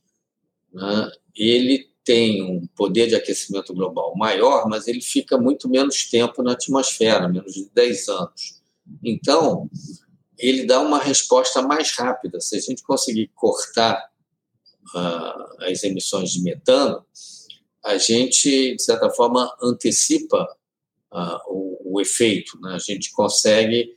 [0.72, 1.10] Né?
[1.36, 6.52] Ele tem um poder de aquecimento global maior, mas ele fica muito menos tempo na
[6.52, 8.60] atmosfera, menos de 10 anos.
[9.04, 9.70] Então,
[10.38, 12.40] ele dá uma resposta mais rápida.
[12.40, 14.09] Se a gente conseguir cortar
[15.60, 17.04] as emissões de metano,
[17.84, 20.48] a gente, de certa forma, antecipa
[21.48, 22.58] o, efeito.
[22.60, 22.72] Né?
[22.74, 23.94] A gente consegue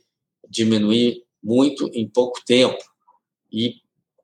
[0.48, 2.82] diminuir muito em pouco tempo.
[3.52, 3.76] E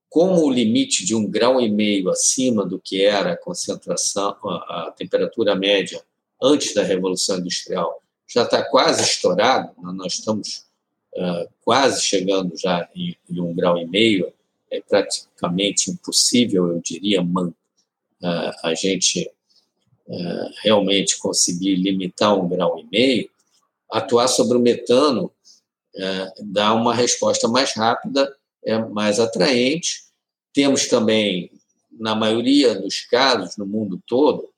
[0.08, 4.92] como o limite de um grau e meio acima do que era a concentração, a,
[4.96, 6.02] temperatura média
[6.42, 9.92] antes da Revolução Industrial, já está quase estourado, né?
[9.92, 10.64] nós estamos
[11.14, 14.32] uh, quase chegando já em um grau e meio,
[14.70, 17.52] é praticamente impossível, eu diria, man,
[18.62, 19.30] a gente
[20.62, 23.30] realmente conseguir limitar um grau e meio,
[23.90, 25.32] atuar sobre o metano
[26.42, 30.04] dá uma resposta mais rápida, é mais atraente.
[30.52, 31.50] Temos também,
[31.90, 34.48] na maioria dos casos, no mundo todo,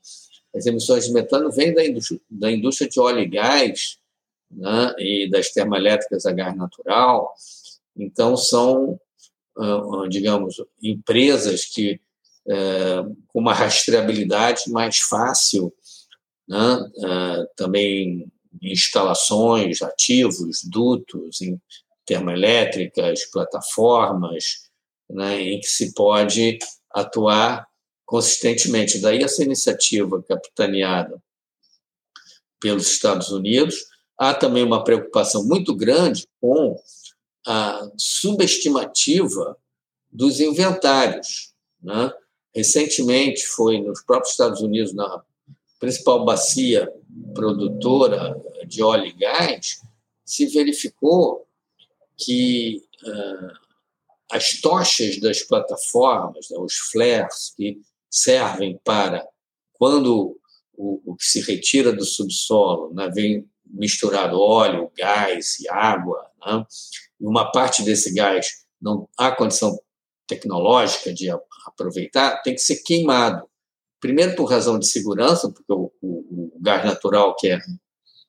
[0.54, 3.98] as emissões de metano vêm da indústria, da indústria de óleo e gás
[4.50, 7.34] né, e das termoelétricas a gás natural.
[7.96, 9.11] Então, são ah,
[10.08, 12.00] digamos, empresas que
[12.48, 15.72] é, com uma rastreabilidade mais fácil,
[16.48, 16.90] né?
[17.04, 18.26] Ah, também
[18.60, 21.38] instalações, ativos, dutos,
[22.04, 24.68] termoelétricas, plataformas,
[25.08, 25.40] né?
[25.40, 26.58] em que se pode
[26.92, 27.66] atuar
[28.04, 28.98] consistentemente.
[28.98, 31.22] Daí essa iniciativa capitaneada
[32.60, 33.74] pelos Estados Unidos.
[34.16, 36.76] Há também uma preocupação muito grande com
[37.46, 39.56] a subestimativa
[40.10, 41.52] dos inventários.
[41.82, 42.12] Né?
[42.54, 45.22] Recentemente, foi nos próprios Estados Unidos, na
[45.80, 46.92] principal bacia
[47.34, 49.80] produtora de óleo e gás,
[50.24, 51.46] se verificou
[52.16, 53.62] que uh,
[54.30, 59.26] as tochas das plataformas, né, os flares que servem para
[59.72, 60.38] quando
[60.74, 66.64] o, o que se retira do subsolo né, vem misturado óleo, gás e água, né,
[67.28, 69.78] uma parte desse gás não há condição
[70.26, 71.30] tecnológica de
[71.66, 73.46] aproveitar, tem que ser queimado.
[74.00, 77.58] Primeiro, por razão de segurança, porque o, o, o gás natural, que é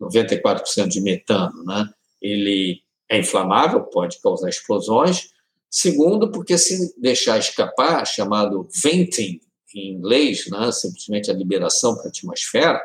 [0.01, 1.89] 94% de metano, né,
[2.21, 5.29] ele é inflamável, pode causar explosões.
[5.69, 9.39] Segundo, porque se deixar escapar, chamado venting
[9.75, 12.82] em inglês, né, simplesmente a liberação para a atmosfera,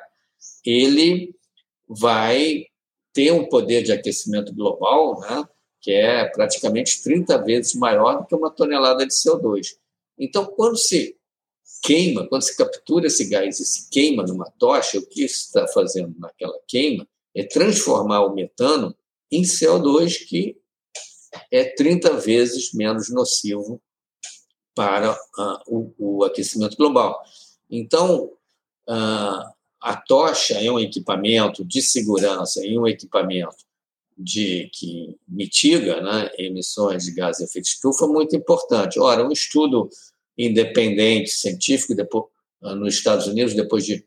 [0.64, 1.34] ele
[1.86, 2.64] vai
[3.12, 5.44] ter um poder de aquecimento global né,
[5.80, 9.76] que é praticamente 30 vezes maior do que uma tonelada de CO2.
[10.18, 11.16] Então, quando se
[11.82, 16.14] queima, quando se captura esse gás e se queima numa tocha, o que está fazendo
[16.18, 18.94] naquela queima é transformar o metano
[19.30, 20.56] em CO2, que
[21.50, 23.80] é 30 vezes menos nocivo
[24.74, 27.20] para uh, o, o, aquecimento global.
[27.70, 28.32] Então,
[28.88, 33.67] uh, a tocha é um equipamento de segurança e um equipamento
[34.18, 38.98] de, que mitiga né, emissões de gases de efeito estufa muito importante.
[38.98, 39.88] Ora, um estudo
[40.36, 42.24] independente, científico, depois,
[42.62, 44.04] ah, nos Estados Unidos, depois de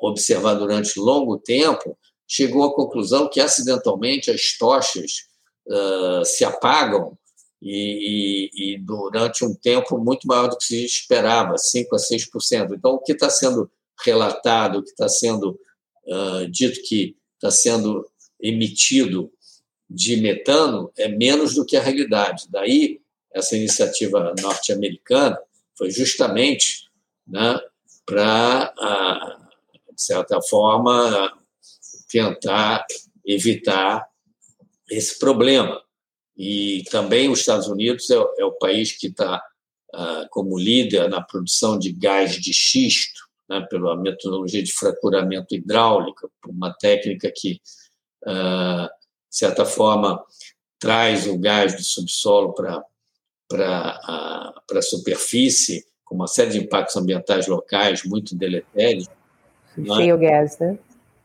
[0.00, 5.28] observar durante longo tempo, chegou à conclusão que acidentalmente as tochas
[5.66, 7.16] uh, se apagam
[7.60, 12.74] e, e, e, durante um tempo muito maior do que se esperava, 5% a 6%.
[12.74, 13.70] Então, o que está sendo
[14.04, 15.58] relatado, o que está sendo
[16.06, 18.06] uh, dito que está sendo
[18.40, 19.32] emitido
[19.88, 22.46] de metano é menos do que a realidade.
[22.50, 23.00] Daí,
[23.32, 25.38] essa iniciativa norte-americana
[25.76, 26.88] foi justamente
[27.26, 27.58] né,
[28.04, 28.72] para,
[29.94, 31.32] de certa forma,
[32.10, 32.86] tentar
[33.24, 34.06] evitar
[34.90, 35.80] esse problema.
[36.36, 39.42] E também os Estados Unidos é, é o país que está
[39.94, 46.30] ah, como líder na produção de gás de xisto, né, pela metodologia de fraturamento hidráulico,
[46.46, 47.60] uma técnica que,
[48.26, 48.90] ah,
[49.30, 50.22] certa forma,
[50.78, 52.84] traz o gás do subsolo para
[53.50, 59.08] para a superfície, com uma série de impactos ambientais locais muito deletérios.
[59.74, 59.86] Né?
[59.86, 60.78] Shale gas, né?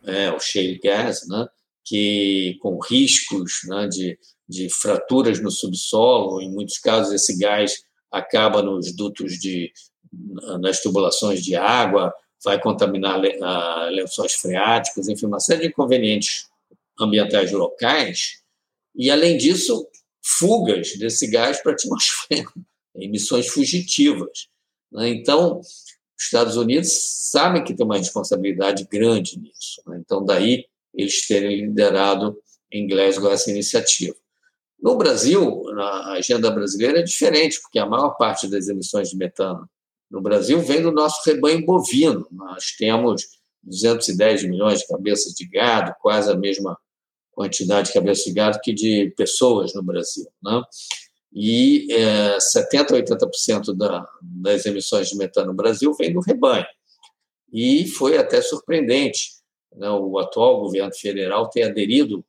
[0.05, 1.45] É, o shale gas, né?
[1.83, 8.61] que com riscos né, de, de fraturas no subsolo, em muitos casos esse gás acaba
[8.61, 9.71] nos dutos de
[10.59, 12.13] nas tubulações de água,
[12.43, 13.19] vai contaminar
[13.89, 16.47] lençóis freáticos, enfim, uma série de inconvenientes
[16.99, 18.41] ambientais locais.
[18.95, 19.87] E, além disso,
[20.23, 22.51] fugas desse gás para a atmosfera,
[22.95, 24.47] emissões fugitivas.
[24.91, 25.09] Né?
[25.09, 26.91] Então, os Estados Unidos
[27.31, 29.81] sabem que tem uma responsabilidade grande nisso.
[29.87, 29.97] Né?
[29.99, 32.37] Então, daí eles terem liderado
[32.71, 34.15] em Glasgow essa iniciativa.
[34.79, 39.67] No Brasil, a agenda brasileira é diferente, porque a maior parte das emissões de metano
[40.11, 42.27] no Brasil vem do nosso rebanho bovino.
[42.29, 43.23] Nós temos
[43.63, 46.77] 210 milhões de cabeças de gado, quase a mesma
[47.33, 50.27] quantidade de cabeças de gado que de pessoas no Brasil.
[50.41, 50.61] Né?
[51.33, 56.65] E é, 70% a 80% da, das emissões de metano no Brasil vem do rebanho.
[57.51, 59.31] E foi até surpreendente
[59.75, 59.89] né?
[59.89, 62.23] o atual governo federal ter aderido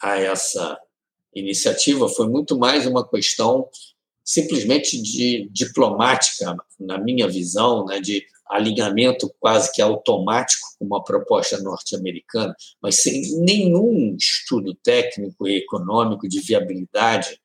[0.00, 0.78] a essa
[1.34, 2.08] iniciativa.
[2.08, 3.68] Foi muito mais uma questão
[4.24, 8.00] simplesmente de diplomática, na minha visão, né?
[8.00, 15.56] de alinhamento quase que automático com uma proposta norte-americana, mas sem nenhum estudo técnico e
[15.56, 17.40] econômico de viabilidade.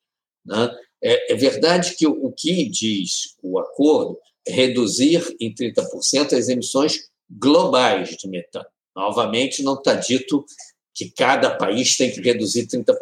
[0.46, 0.76] Né?
[1.02, 6.50] É, é verdade que o, o que diz o acordo é reduzir em 30% as
[6.50, 8.66] emissões globais de metano.
[8.96, 10.44] Novamente, não está dito
[10.98, 12.96] que cada país tem que reduzir 30%.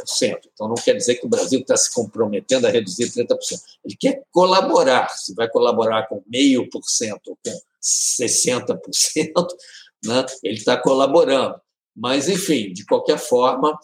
[0.54, 3.38] Então, não quer dizer que o Brasil está se comprometendo a reduzir 30%.
[3.86, 5.08] Ele quer colaborar.
[5.12, 8.78] Se vai colaborar com meio por cento ou com 60%,
[10.04, 11.56] né, ele está colaborando.
[11.96, 13.80] Mas, enfim, de qualquer forma,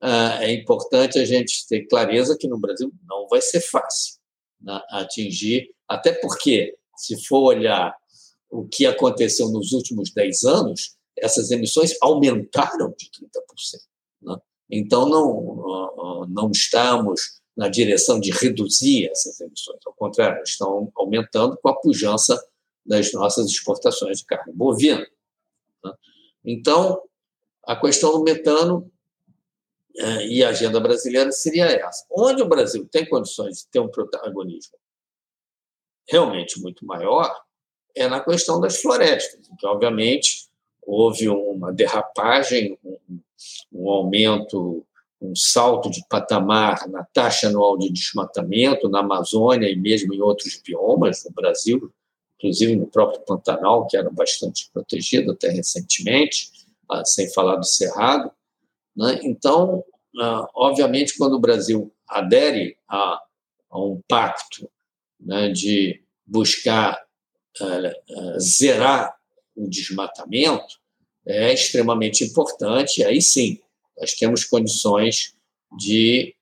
[0.00, 4.14] ah, é importante a gente ter clareza que no Brasil não vai ser fácil
[4.62, 7.94] né, atingir, até porque, se for olhar
[8.50, 13.80] o que aconteceu nos últimos 10 anos, essas emissões aumentaram de 30%.
[14.22, 14.36] Né?
[14.70, 21.68] Então, não, não estamos na direção de reduzir essas emissões, ao contrário, estão aumentando com
[21.68, 22.42] a pujança
[22.84, 25.06] das nossas exportações de carne bovina.
[25.84, 25.92] Né?
[26.44, 27.02] Então,
[27.64, 28.90] a questão do metano
[29.96, 32.06] é, e a agenda brasileira seria essa.
[32.10, 34.78] Onde o Brasil tem condições de ter um protagonismo
[36.08, 37.30] realmente muito maior
[37.94, 40.48] é na questão das florestas, que, obviamente,
[40.84, 43.20] houve uma derrapagem, um,
[43.72, 44.84] um aumento,
[45.20, 50.60] um salto de patamar na taxa anual de desmatamento na Amazônia e mesmo em outros
[50.64, 51.92] biomas no Brasil,
[52.38, 56.50] inclusive no próprio Pantanal, que era bastante protegido até recentemente,
[56.90, 58.32] ah, sem falar do Cerrado.
[58.96, 59.20] Né?
[59.22, 59.84] Então,
[60.20, 63.22] ah, obviamente, quando o Brasil adere a,
[63.70, 64.68] a um pacto
[65.20, 67.00] né, de buscar
[67.60, 69.14] uh, zerar
[69.54, 70.81] o desmatamento
[71.26, 73.04] é extremamente importante.
[73.04, 73.58] Aí sim,
[73.98, 75.34] nós temos condições
[75.76, 76.34] de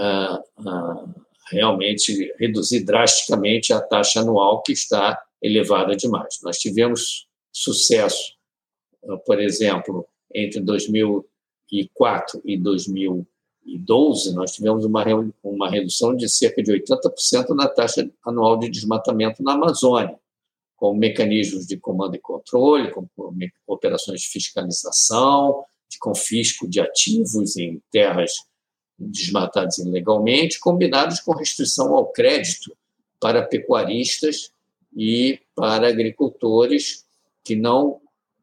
[0.00, 1.14] uh, uh,
[1.50, 6.38] realmente reduzir drasticamente a taxa anual que está elevada demais.
[6.42, 8.34] Nós tivemos sucesso,
[9.02, 13.26] uh, por exemplo, entre 2004 e 2009,
[13.68, 15.04] 2012, nós tivemos uma,
[15.42, 20.18] uma redução de cerca de 80% na taxa anual de desmatamento na Amazônia,
[20.78, 23.06] com mecanismos de comando e controle, com
[23.66, 28.32] operações de fiscalização, de confisco de ativos em terras
[28.96, 32.76] desmatadas ilegalmente, combinados com restrição ao crédito
[33.20, 34.52] para pecuaristas
[34.96, 37.04] e para agricultores
[37.44, 38.00] que não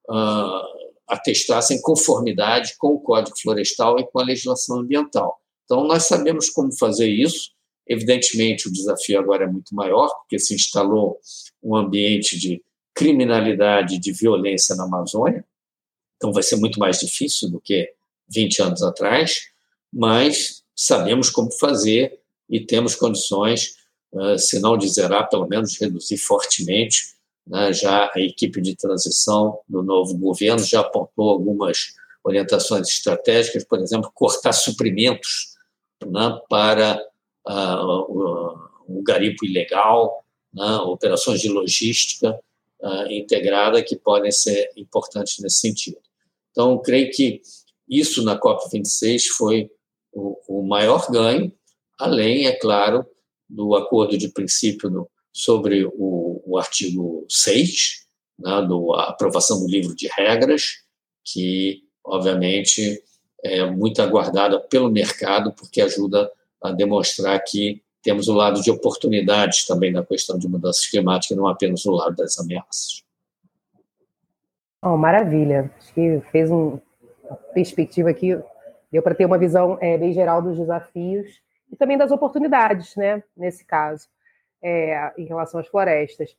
[0.09, 0.61] ah,
[1.07, 5.39] atestassem conformidade com o Código Florestal e com a legislação ambiental.
[5.63, 7.51] Então, nós sabemos como fazer isso.
[7.87, 11.19] Evidentemente, o desafio agora é muito maior, porque se instalou
[11.65, 12.63] um ambiente de
[12.93, 15.43] criminalidade, de violência na Amazônia.
[16.15, 17.91] Então, vai ser muito mais difícil do que
[18.29, 19.49] 20 anos atrás,
[19.91, 23.75] mas sabemos como fazer e temos condições,
[24.15, 27.15] ah, se não de zerar, pelo menos reduzir fortemente
[27.47, 31.93] né, já a equipe de transição do novo governo já apontou algumas
[32.23, 35.55] orientações estratégicas, por exemplo, cortar suprimentos
[36.03, 36.99] né, para
[37.47, 38.57] o,
[38.87, 40.24] o, garimpo ilegal,
[40.55, 42.39] né, operações de logística
[42.81, 45.97] uh, integrada que podem ser importantes nesse sentido.
[46.51, 47.41] Então, creio que
[47.87, 49.69] isso na COP26 foi
[50.13, 51.51] o, o maior ganho,
[51.99, 53.05] além, é claro,
[53.49, 58.05] do acordo de princípio no, sobre o, o artigo 6,
[58.39, 60.77] né, do, a aprovação do livro de regras,
[61.23, 63.03] que, obviamente,
[63.43, 66.31] é muito aguardada pelo mercado, porque ajuda
[66.61, 71.47] a demonstrar que temos o lado de oportunidades também na questão de mudanças climáticas, não
[71.47, 73.03] apenas o lado das ameaças.
[74.79, 75.71] Oh, maravilha.
[75.79, 76.79] Acho que fez um,
[77.23, 78.39] uma perspectiva aqui,
[78.91, 81.41] deu para ter uma visão é, bem geral dos desafios
[81.71, 84.07] e também das oportunidades, né, nesse caso
[84.61, 86.37] é, em relação às florestas.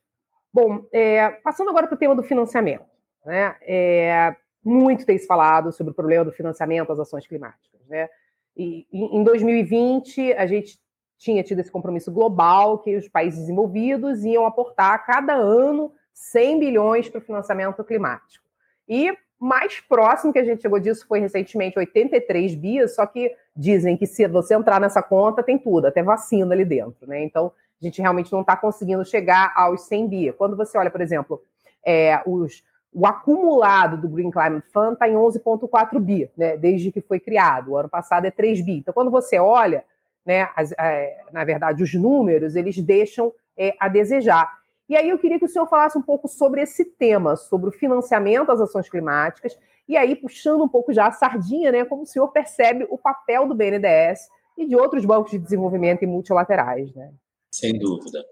[0.55, 2.87] Bom, é, passando agora para o tema do financiamento.
[3.25, 3.57] Né?
[3.63, 7.81] É, muito tem se falado sobre o problema do financiamento às ações climáticas.
[7.89, 8.09] Né?
[8.57, 10.79] E, em 2020, a gente
[11.19, 17.09] tinha tido esse compromisso global que os países desenvolvidos iam aportar cada ano 100 bilhões
[17.09, 18.45] para o financiamento climático.
[18.89, 23.97] E mais próximo que a gente chegou disso foi recentemente 83 bias, só que dizem
[23.97, 27.23] que se você entrar nessa conta, tem tudo, até vacina ali dentro, né?
[27.23, 30.33] Então, a gente realmente não está conseguindo chegar aos 100 bi.
[30.33, 31.43] Quando você olha, por exemplo,
[31.85, 37.03] é, os, o acumulado do Green Climate Fund está em 11,4 bi, né, desde que
[37.03, 37.73] foi criado.
[37.73, 38.79] O ano passado é 3 bi.
[38.79, 39.85] Então, quando você olha,
[40.27, 44.53] né, as, é, na verdade, os números, eles deixam é, a desejar.
[44.89, 47.73] E aí eu queria que o senhor falasse um pouco sobre esse tema, sobre o
[47.73, 49.57] financiamento às ações climáticas,
[49.89, 53.47] e aí puxando um pouco já a sardinha, né, como o senhor percebe o papel
[53.47, 57.13] do BNDES e de outros bancos de desenvolvimento e multilaterais, né?
[57.51, 58.25] sem dúvida.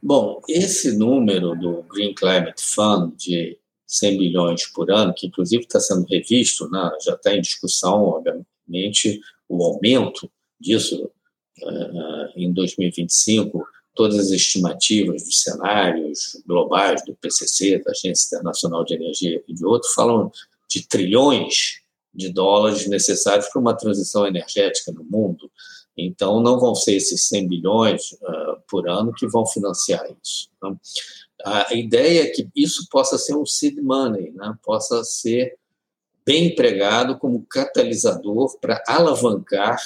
[0.00, 5.80] Bom, esse número do Green Climate Fund de 100 bilhões por ano, que inclusive está
[5.80, 10.30] sendo revisto, né, já está em discussão, obviamente, o aumento
[10.60, 11.10] disso
[12.36, 19.42] em 2025, todas as estimativas dos cenários globais do PCC, da Agência Internacional de Energia
[19.46, 20.30] e de outros, falam
[20.68, 21.80] de trilhões
[22.14, 25.50] de dólares necessários para uma transição energética no mundo.
[25.96, 30.48] Então, não vão ser esses 100 bilhões uh, por ano que vão financiar isso.
[30.62, 30.76] Né?
[31.44, 34.54] A ideia é que isso possa ser um seed money, né?
[34.62, 35.56] possa ser
[36.24, 39.78] bem empregado como catalisador para alavancar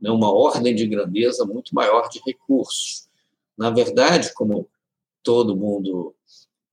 [0.00, 3.08] né, uma ordem de grandeza muito maior de recursos.
[3.56, 4.68] Na verdade, como
[5.22, 6.14] todo mundo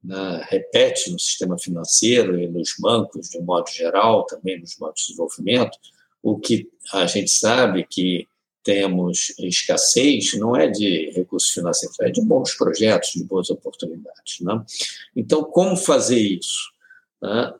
[0.04, 5.08] né, repete no sistema financeiro e nos bancos, de modo geral, também nos bancos de
[5.08, 5.78] desenvolvimento,
[6.22, 8.28] o que a gente sabe que
[8.64, 14.40] temos escassez não é de recursos financeiros, é de bons projetos, de boas oportunidades.
[14.42, 14.66] Né?
[15.16, 16.72] Então, como fazer isso?
[17.22, 17.54] Né?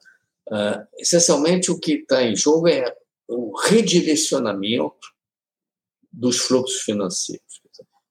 [0.48, 2.96] Uh, essencialmente, o que está em jogo é
[3.28, 5.15] o redirecionamento
[6.16, 7.62] dos fluxos financeiros.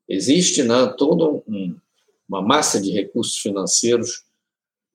[0.09, 1.77] Existe né, toda um,
[2.29, 4.25] uma massa de recursos financeiros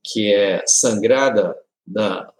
[0.03, 1.55] que é sangrada
[1.85, 2.31] da,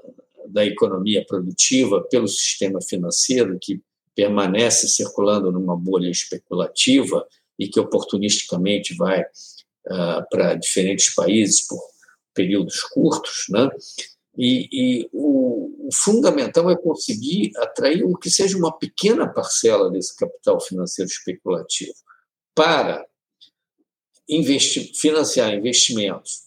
[0.48, 3.82] da economia produtiva pelo sistema financeiro, que
[4.16, 11.80] permanece circulando numa bolha especulativa e que oportunisticamente vai uh, para diferentes países por
[12.34, 13.70] períodos curtos, né?
[14.42, 20.16] E, e o, o, fundamental é conseguir atrair o que seja uma pequena parcela desse
[20.16, 21.94] capital financeiro especulativo
[22.56, 23.06] para
[24.30, 26.46] investir, financiar investimentos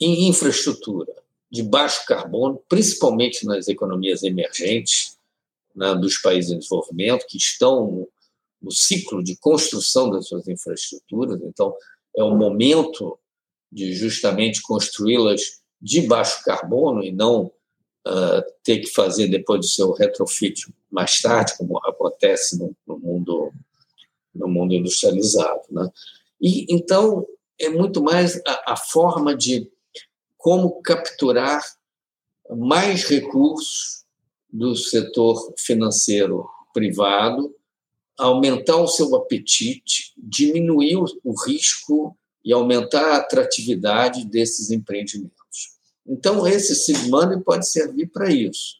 [0.00, 1.14] em infraestrutura
[1.48, 5.16] de baixo carbono, principalmente nas economias emergentes,
[5.76, 8.08] né, dos países em desenvolvimento, que estão no,
[8.60, 11.40] no ciclo de construção das suas infraestruturas.
[11.40, 11.72] Então,
[12.16, 13.16] é o momento
[13.70, 17.52] de justamente construí-las de baixo carbono e não
[18.06, 23.52] uh, ter que fazer depois do seu retrofit mais tarde, como acontece no, no mundo
[24.34, 25.90] no mundo industrializado, né?
[26.40, 27.26] E então
[27.58, 29.68] é muito mais a, a forma de
[30.36, 31.60] como capturar
[32.56, 34.04] mais recursos
[34.50, 37.54] do setor financeiro privado,
[38.16, 45.37] aumentar o seu apetite, diminuir o risco e aumentar a atratividade desses empreendimentos.
[46.08, 48.78] Então, esse seed money pode servir para isso.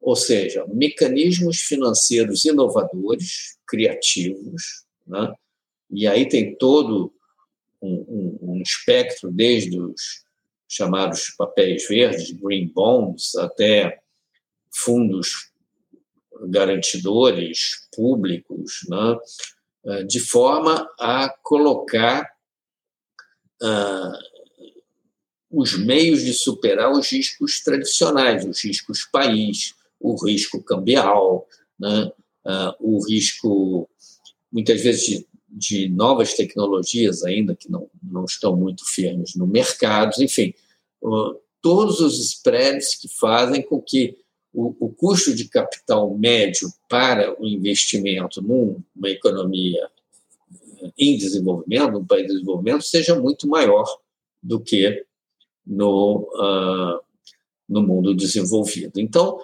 [0.00, 5.32] Ou seja, mecanismos financeiros inovadores, criativos, né?
[5.90, 7.12] e aí tem todo
[7.80, 10.24] um, um, um espectro, desde os
[10.68, 14.00] chamados papéis verdes, green bonds, até
[14.72, 15.52] fundos
[16.48, 19.16] garantidores públicos, né?
[19.86, 22.26] Eh, de forma a colocar
[23.62, 24.33] uh,
[25.54, 31.46] os meios de superar os riscos tradicionais, os riscos país, o risco cambial,
[31.78, 32.12] né?
[32.44, 33.88] uh, o risco,
[34.52, 40.22] muitas vezes, de, de, novas tecnologias ainda que não, não estão muito firmes no mercado,
[40.22, 40.52] enfim,
[41.02, 44.16] uh, todos os spreads que fazem com que
[44.52, 49.88] o, o custo de capital médio para o investimento numa economia
[50.98, 53.84] em desenvolvimento, num país de desenvolvimento, seja muito maior
[54.42, 55.04] do que
[55.66, 57.00] no, uh,
[57.68, 59.00] no mundo desenvolvido.
[59.00, 59.38] Então,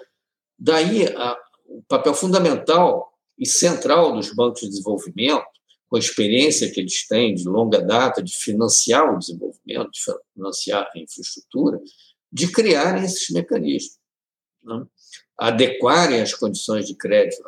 [0.59, 5.45] daí a, o papel fundamental e central dos bancos de desenvolvimento,
[5.89, 10.01] com a experiência que eles têm de longa data de financiar o desenvolvimento, de
[10.35, 11.81] financiar a infraestrutura,
[12.33, 13.99] de criarem esses mecanismos.
[14.63, 14.85] Né?
[15.41, 17.43] adequarem as condições de crédito,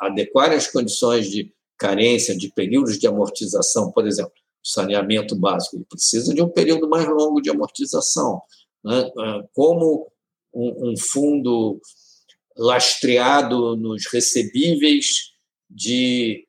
[0.00, 4.32] adequarem as condições de carência, de períodos de amortização, por exemplo,
[4.64, 8.40] saneamento básico, ele precisa de um período mais longo de amortização.
[8.82, 9.10] Né?
[9.18, 10.10] Ah, como
[10.54, 11.80] um fundo
[12.56, 15.32] lastreado nos recebíveis
[15.68, 16.46] de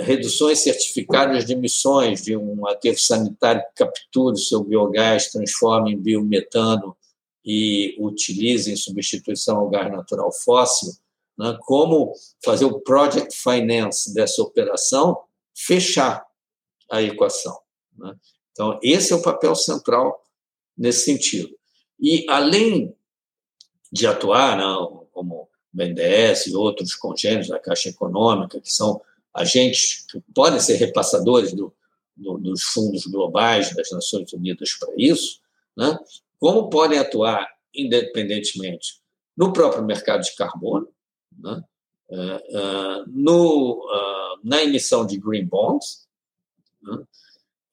[0.00, 5.98] reduções certificadas de emissões de um aterro sanitário que capture o seu biogás, transforme em
[5.98, 6.96] biometano
[7.44, 10.92] e utilize em substituição ao gás natural fóssil,
[11.38, 12.12] né, como
[12.44, 15.16] fazer o project finance dessa operação
[15.54, 16.26] fechar
[16.90, 17.58] a equação.
[17.96, 18.14] Né?
[18.52, 20.24] Então, esse é o papel central
[20.76, 21.56] nesse sentido.
[22.00, 22.94] E, além
[23.92, 29.00] de atuar, não, como o BNDES e outros congêneros da Caixa Econômica, que são
[29.32, 31.74] agentes que podem ser repassadores do,
[32.16, 35.40] do, dos fundos globais das Nações Unidas para isso,
[35.76, 35.98] né?
[36.38, 39.00] como podem atuar independentemente
[39.36, 40.88] no próprio mercado de carbono,
[41.38, 41.62] né?
[42.08, 46.05] uh, uh, no, uh, na emissão de green bonds, né?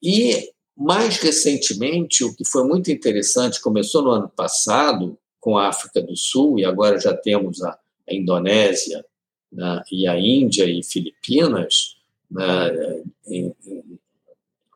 [0.02, 6.00] E, mais recentemente, o que foi muito interessante, começou no ano passado com a África
[6.02, 9.04] do Sul, e agora já temos a, a Indonésia
[9.52, 9.82] né?
[9.90, 11.96] e a Índia e Filipinas
[12.30, 13.04] né?
[13.26, 13.98] em, em,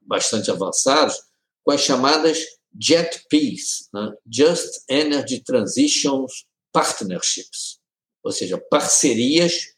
[0.03, 1.23] bastante avançados,
[1.65, 2.39] com as chamadas
[2.79, 4.15] JETPs, né?
[4.31, 7.79] Just Energy Transitions Partnerships,
[8.23, 9.75] ou seja, parcerias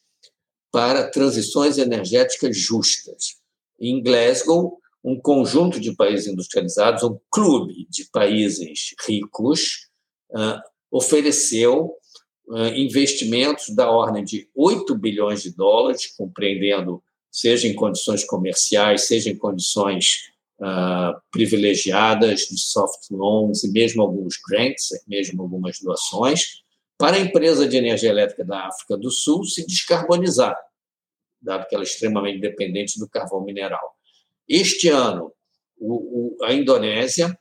[0.70, 3.39] para transições energéticas justas.
[3.80, 9.88] Em Glasgow, um conjunto de países industrializados, um clube de países ricos,
[10.30, 10.60] uh,
[10.90, 11.92] ofereceu
[12.48, 19.30] uh, investimentos da ordem de 8 bilhões de dólares, compreendendo, seja em condições comerciais, seja
[19.30, 26.60] em condições uh, privilegiadas de soft loans e mesmo alguns grants, mesmo algumas doações,
[26.98, 30.54] para a empresa de energia elétrica da África do Sul se descarbonizar,
[31.40, 33.96] dado que ela é extremamente dependente do carvão mineral.
[34.48, 35.32] Este ano,
[35.78, 37.38] o, o, a Indonésia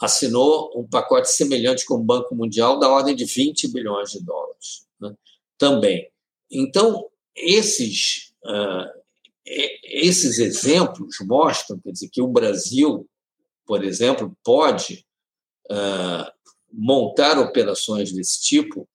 [0.00, 4.86] assinou um pacote semelhante com o Banco Mundial da ordem de 20 bilhões de dólares.
[5.00, 5.14] Né?
[5.56, 6.10] Também.
[6.50, 9.02] Então, esses uh,
[9.44, 13.08] esses exemplos mostram quer dizer, que o Brasil,
[13.66, 15.04] por exemplo, pode
[15.70, 16.30] uh,
[16.72, 18.88] montar operações desse tipo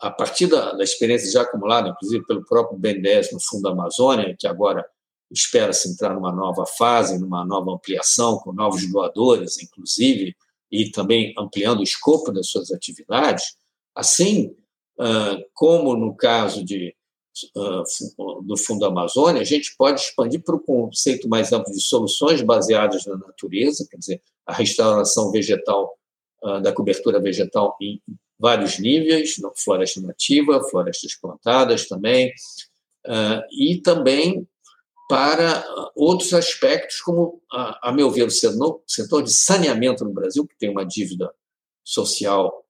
[0.00, 4.46] a partir da, da, experiência já acumulada, inclusive pelo próprio BNDES no Fundo Amazônia, que
[4.46, 4.84] agora
[5.30, 10.34] espera-se entrar numa nova fase, numa nova ampliação, com novos doadores, inclusive,
[10.72, 13.56] e também ampliando o escopo das suas atividades,
[13.94, 14.56] assim
[14.98, 16.94] uh, como no caso de
[18.42, 23.06] do Fundo Amazônia, a gente pode expandir para o conceito mais amplo de soluções baseadas
[23.06, 25.96] na natureza, quer dizer, a restauração vegetal,
[26.62, 28.02] da cobertura vegetal em
[28.40, 32.32] vários níveis, floresta nativa, florestas plantadas também,
[33.52, 34.48] e também
[35.08, 35.64] para
[35.94, 40.84] outros aspectos, como, a meu ver, o setor de saneamento no Brasil, que tem uma
[40.84, 41.30] dívida
[41.84, 42.64] social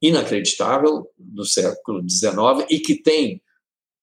[0.00, 3.42] inacreditável do século XIX e que tem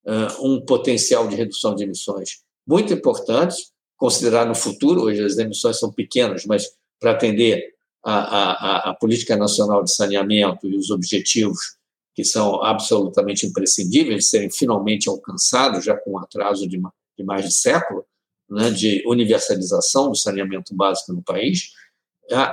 [0.05, 3.55] uh, um potencial de redução de emissões muito importante,
[3.95, 6.68] considerar no futuro, hoje as emissões são pequenas, mas
[6.99, 7.74] para atender
[8.06, 11.76] a, a, a, política nacional de saneamento e os objetivos
[12.14, 16.80] que são absolutamente imprescindíveis serem finalmente alcançados, já com um atraso de,
[17.18, 18.06] de mais de século,
[18.49, 21.72] né, de universalização do saneamento básico no país,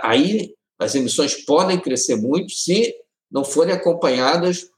[0.03, 2.95] aí as emissões podem crescer muito se
[3.31, 4.69] não forem acompanhadas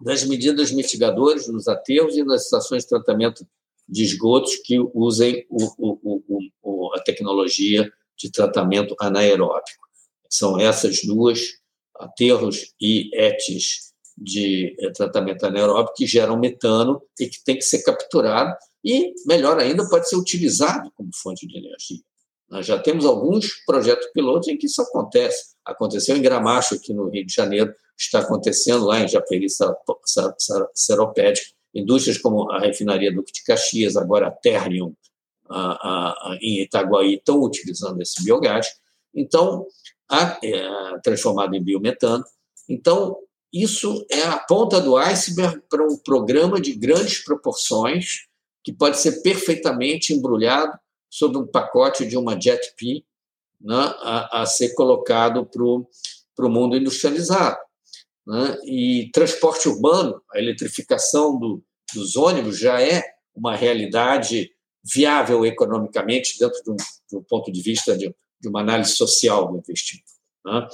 [0.00, 3.46] das medidas mitigadoras nos aterros e nas estações de tratamento
[3.88, 9.85] de esgotos que usem o, o, o, a tecnologia de tratamento anaeróbico.
[10.36, 11.40] São essas duas,
[11.94, 17.82] aterros e etes de eh, tratamento anaeróbico, que geram metano e que tem que ser
[17.82, 22.00] capturado e, melhor ainda, pode ser utilizado como fonte de energia.
[22.50, 25.54] Nós já temos alguns projetos pilotos em que isso acontece.
[25.64, 29.46] Aconteceu em Gramacho, aqui no Rio de Janeiro, está acontecendo lá em Japeri,
[30.74, 34.94] Seropédico, indústrias como a refinaria Duque de Caxias, agora a Ternium,
[35.48, 38.66] a, a, a, em Itaguaí, estão utilizando esse biogás,
[39.16, 39.66] então,
[41.02, 42.24] transformado em biometano.
[42.68, 43.18] Então,
[43.52, 48.26] isso é a ponta do iceberg para um programa de grandes proporções
[48.62, 50.76] que pode ser perfeitamente embrulhado
[51.08, 53.04] sob um pacote de uma JET-P
[53.60, 57.56] né, a, a, ser colocado para o mundo industrializado.
[58.26, 58.58] Né?
[58.64, 61.62] E transporte urbano, a eletrificação do,
[61.94, 63.04] dos ônibus já é
[63.34, 64.50] uma realidade
[64.84, 69.58] viável economicamente dentro de de um ponto de vista de, de, uma análise social do
[69.58, 70.12] investimento.
[70.44, 70.68] Né?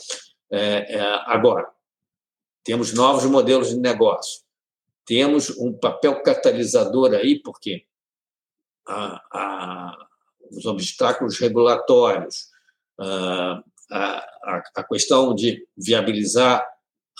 [0.50, 1.68] É, é, agora,
[2.64, 4.42] temos novos modelos de negócio,
[5.04, 7.84] temos um papel catalisador aí, porque
[8.86, 10.06] a, a,
[10.50, 12.50] os obstáculos regulatórios,
[12.98, 13.62] a,
[14.74, 16.64] a, questão de viabilizar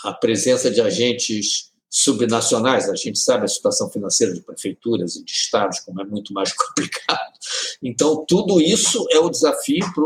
[0.03, 5.31] a presença de agentes subnacionais, a gente sabe a situação financeira de prefeituras e de
[5.31, 7.33] estados, como é muito mais complicado.
[7.81, 10.03] Então, tudo isso é o desafio para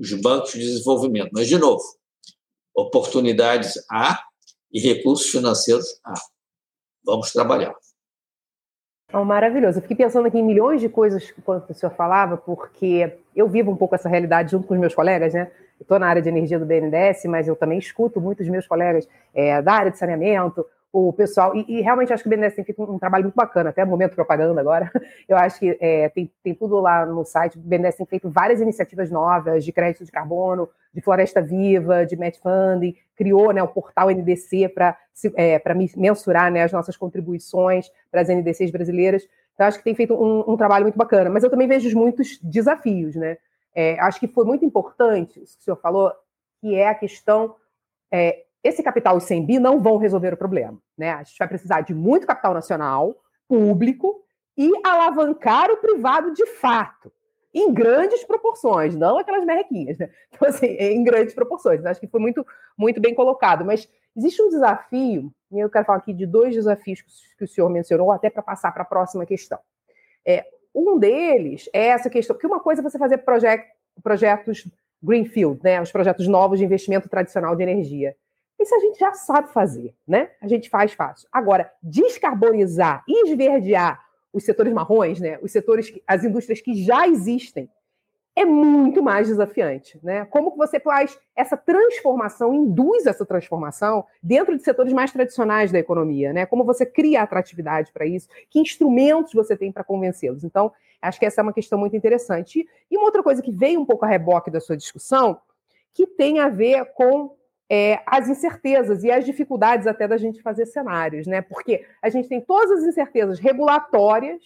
[0.00, 1.30] os bancos de desenvolvimento.
[1.32, 1.82] Mas, de novo,
[2.74, 4.18] oportunidades há
[4.72, 6.14] e recursos financeiros há.
[7.04, 7.74] Vamos trabalhar.
[9.12, 9.78] Oh, maravilhoso.
[9.78, 13.70] Eu fiquei pensando aqui em milhões de coisas quando o senhor falava, porque eu vivo
[13.70, 15.50] um pouco essa realidade junto com os meus colegas, né?
[15.80, 19.60] Estou na área de energia do BNDES, mas eu também escuto muitos meus colegas é,
[19.60, 22.82] da área de saneamento, o pessoal, e, e, realmente acho que o BNDES tem feito
[22.82, 24.90] um, trabalho muito bacana, até momento propaganda agora.
[25.28, 27.56] Eu acho que é, tem, tem tudo lá no site.
[27.56, 32.16] O BNDES tem feito várias iniciativas novas de crédito de carbono, de floresta viva, de
[32.16, 34.98] match funding, criou né, o portal NDC para
[35.36, 35.62] é,
[35.96, 39.28] mensurar né, as nossas contribuições para as NDCs brasileiras.
[39.54, 41.30] Então, acho que tem feito um, um, trabalho muito bacana.
[41.30, 43.38] Mas eu também vejo muitos desafios, né?
[43.72, 46.12] É, acho que foi muito importante isso que o senhor falou,
[46.60, 47.54] que é a questão
[48.10, 50.78] é, esse capital e 100 bi não vão resolver o problema.
[50.96, 51.12] Né?
[51.12, 53.16] A gente vai precisar de muito capital nacional,
[53.48, 54.22] público,
[54.56, 57.10] e alavancar o privado de fato,
[57.52, 59.98] em grandes proporções, não aquelas merrequinhas.
[59.98, 60.10] Né?
[60.32, 61.84] Então, assim, em grandes proporções.
[61.84, 62.46] Acho que foi muito,
[62.76, 63.64] muito bem colocado.
[63.64, 67.02] Mas existe um desafio, e eu quero falar aqui de dois desafios
[67.38, 69.58] que o senhor mencionou, até para passar para a próxima questão.
[70.26, 70.44] É,
[70.74, 73.66] um deles é essa questão, porque uma coisa é você fazer projet,
[74.02, 74.68] projetos
[75.02, 78.14] Greenfield, né, os projetos novos de investimento tradicional de energia.
[78.60, 80.30] Isso a gente já sabe fazer, né?
[80.40, 81.26] A gente faz fácil.
[81.32, 85.38] Agora, descarbonizar e esverdear os setores marrons, né?
[85.42, 87.70] Os setores, as indústrias que já existem,
[88.36, 90.24] é muito mais desafiante, né?
[90.26, 95.78] Como que você faz essa transformação, induz essa transformação dentro de setores mais tradicionais da
[95.78, 96.46] economia, né?
[96.46, 98.28] Como você cria atratividade para isso?
[98.48, 100.44] Que instrumentos você tem para convencê-los?
[100.44, 100.70] Então,
[101.02, 102.66] acho que essa é uma questão muito interessante.
[102.90, 105.40] E uma outra coisa que veio um pouco a reboque da sua discussão,
[105.92, 107.36] que tem a ver com
[107.72, 111.40] é, as incertezas e as dificuldades até da gente fazer cenários, né?
[111.40, 114.42] Porque a gente tem todas as incertezas regulatórias,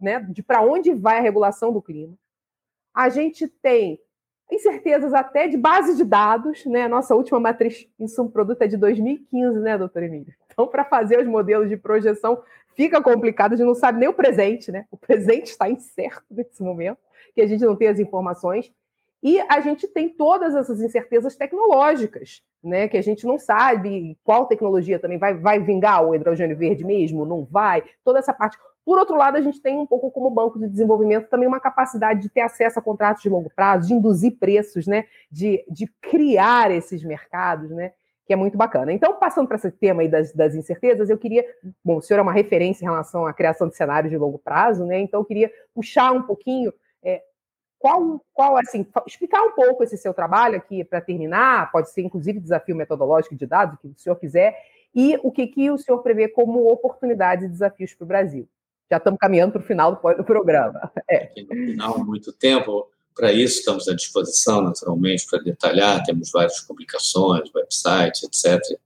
[0.00, 0.18] né?
[0.28, 2.18] De para onde vai a regulação do clima.
[2.92, 4.00] A gente tem
[4.50, 6.88] incertezas até de base de dados, né?
[6.88, 10.34] Nossa última matriz insumo produto é de 2015, né, doutor Emílio?
[10.46, 12.42] Então, para fazer os modelos de projeção
[12.74, 14.86] fica complicado, a gente não sabe nem o presente, né?
[14.90, 16.98] O presente está incerto nesse momento,
[17.34, 18.72] que a gente não tem as informações.
[19.22, 22.86] E a gente tem todas essas incertezas tecnológicas, né?
[22.86, 27.24] Que a gente não sabe qual tecnologia também vai, vai vingar o hidrogênio verde mesmo,
[27.24, 28.58] não vai, toda essa parte.
[28.84, 32.20] Por outro lado, a gente tem um pouco como banco de desenvolvimento também uma capacidade
[32.20, 35.06] de ter acesso a contratos de longo prazo, de induzir preços, né?
[35.28, 37.92] De, de criar esses mercados, né?
[38.24, 38.92] Que é muito bacana.
[38.92, 41.44] Então, passando para esse tema aí das, das incertezas, eu queria.
[41.84, 44.84] Bom, o senhor é uma referência em relação à criação de cenários de longo prazo,
[44.84, 45.00] né?
[45.00, 46.72] Então, eu queria puxar um pouquinho
[47.78, 52.40] qual, qual assim, explicar um pouco esse seu trabalho aqui para terminar, pode ser inclusive
[52.40, 54.56] desafio metodológico de dados, o que o senhor quiser,
[54.94, 58.48] e o que, que o senhor prevê como oportunidades e desafios para o Brasil.
[58.90, 60.90] Já estamos caminhando para o final do, do programa.
[61.08, 61.30] É.
[61.42, 62.90] no final, muito tempo.
[63.14, 66.02] Para isso, estamos à disposição, naturalmente, para detalhar.
[66.04, 68.78] Temos várias publicações, websites, etc.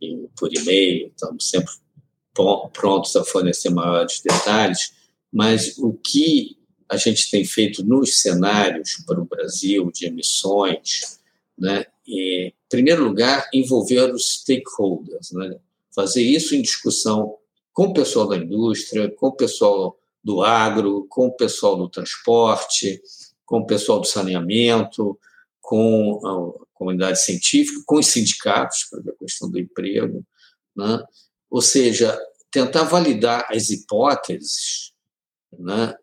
[0.00, 1.72] E por e-mail, estamos sempre
[2.72, 4.92] prontos a fornecer maiores detalhes.
[5.32, 6.57] Mas o que
[6.88, 11.20] a gente tem feito nos cenários para o Brasil de emissões,
[11.56, 15.58] né, e, em primeiro lugar, envolver os stakeholders, né,
[15.94, 17.36] fazer isso em discussão
[17.72, 23.00] com o pessoal da indústria, com o pessoal do agro, com o pessoal do transporte,
[23.44, 25.18] com o pessoal do saneamento,
[25.60, 30.24] com a comunidade científica, com os sindicatos, para a questão do emprego.
[30.76, 31.02] Né?
[31.50, 32.18] Ou seja,
[32.50, 34.92] tentar validar as hipóteses
[35.58, 35.94] né,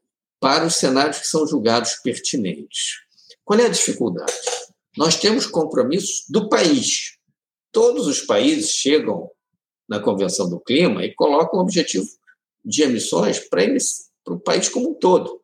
[0.46, 3.00] para os cenários que são julgados pertinentes.
[3.44, 4.32] Qual é a dificuldade?
[4.96, 7.18] Nós temos compromissos do país.
[7.72, 9.32] Todos os países chegam
[9.90, 12.08] na Convenção do Clima e colocam o objetivo
[12.64, 13.66] de emissões para
[14.28, 15.42] o país como um todo.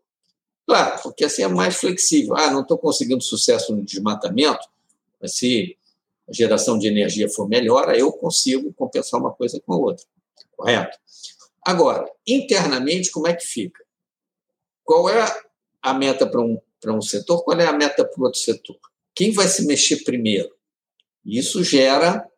[0.68, 2.36] Claro, porque assim é mais flexível.
[2.38, 4.70] Ah, não estou conseguindo sucesso no desmatamento,
[5.20, 5.80] mas se
[6.30, 10.06] a geração de energia for melhor, aí eu consigo compensar uma coisa com a outra.
[10.56, 10.95] Correto?
[11.66, 13.84] Agora, internamente, como é que fica?
[14.91, 15.25] Qual é
[15.81, 17.45] a meta para um, para um setor?
[17.45, 18.77] Qual é a meta para o outro setor?
[19.15, 20.53] Quem vai se mexer primeiro?
[21.23, 22.29] Isso gera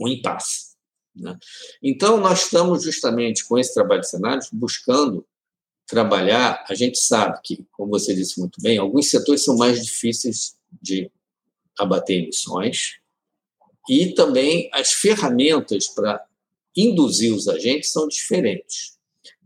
[0.00, 0.74] um impasse.
[1.14, 1.38] Né?
[1.82, 5.22] Então, nós estamos justamente com esse trabalho de cenários buscando
[5.86, 6.64] trabalhar.
[6.66, 11.12] A gente sabe que, como você disse muito bem, alguns setores são mais difíceis de
[11.78, 13.00] abater emissões
[13.86, 16.24] e também as ferramentas para
[16.74, 18.97] induzir os agentes são diferentes.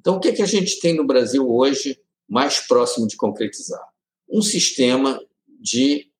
[0.03, 1.97] Então, o que, é que a gente tem no Brasil hoje
[2.29, 3.81] mais próximo de concretizar?
[4.29, 5.25] Um sistema
[5.61, 6.11] de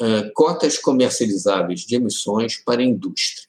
[0.00, 3.48] uh, cotas comercializáveis de emissões para a indústria.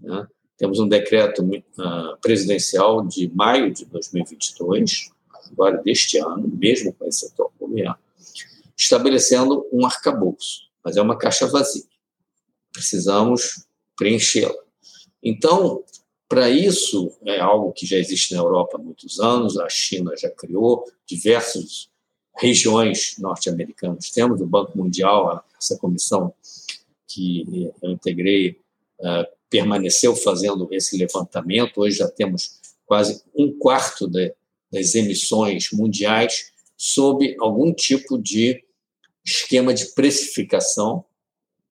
[0.00, 0.26] Né?
[0.56, 5.12] Temos um decreto uh, presidencial de maio de 2022,
[5.52, 7.94] agora deste ano, mesmo com esse setor governo,
[8.76, 11.84] estabelecendo um arcabouço, mas é uma caixa vazia.
[12.72, 13.64] Precisamos
[13.96, 14.60] preenchê-la.
[15.22, 15.84] Então,
[16.32, 20.30] para isso, é algo que já existe na Europa há muitos anos, a China já
[20.30, 21.90] criou, diversas
[22.38, 24.08] regiões norte-americanas.
[24.08, 26.32] Temos, o Banco Mundial, essa comissão
[27.06, 28.58] que eu integrei,
[29.02, 34.34] é, permaneceu fazendo esse levantamento, hoje já temos quase um quarto de,
[34.72, 38.64] das emissões mundiais sob algum tipo de
[39.22, 41.04] esquema de precificação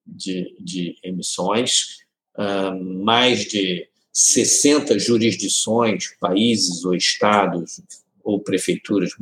[0.06, 2.04] de, de emissões,
[2.38, 7.80] uh, mais de 60 jurisdições, países ou estados
[8.22, 9.12] ou prefeituras,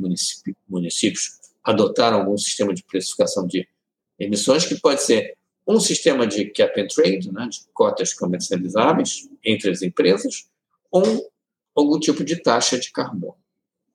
[0.67, 3.67] municípios, adotaram algum sistema de precificação de
[4.19, 5.35] emissões, que pode ser
[5.67, 10.47] um sistema de cap and trade, né, de cotas comercializáveis entre as empresas,
[10.91, 11.31] ou
[11.73, 13.37] algum tipo de taxa de carbono.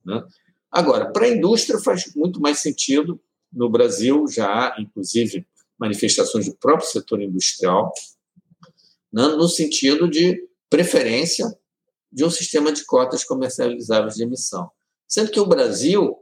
[0.05, 0.25] Né?
[0.71, 3.21] Agora, para a indústria faz muito mais sentido.
[3.53, 5.47] No Brasil já há, inclusive,
[5.79, 7.93] manifestações do próprio setor industrial,
[9.13, 11.47] né, no sentido de preferência
[12.13, 14.71] de um sistema de cotas comercializáveis de emissão.
[15.07, 16.17] Sendo que o Brasil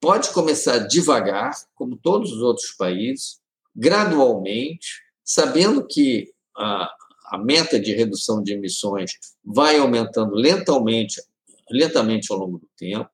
[0.00, 3.40] pode começar devagar, como todos os outros países,
[3.74, 6.90] gradualmente, sabendo que a,
[7.26, 9.12] a meta de redução de emissões
[9.44, 11.22] vai aumentando lentamente,
[11.70, 13.10] lentamente ao longo do tempo,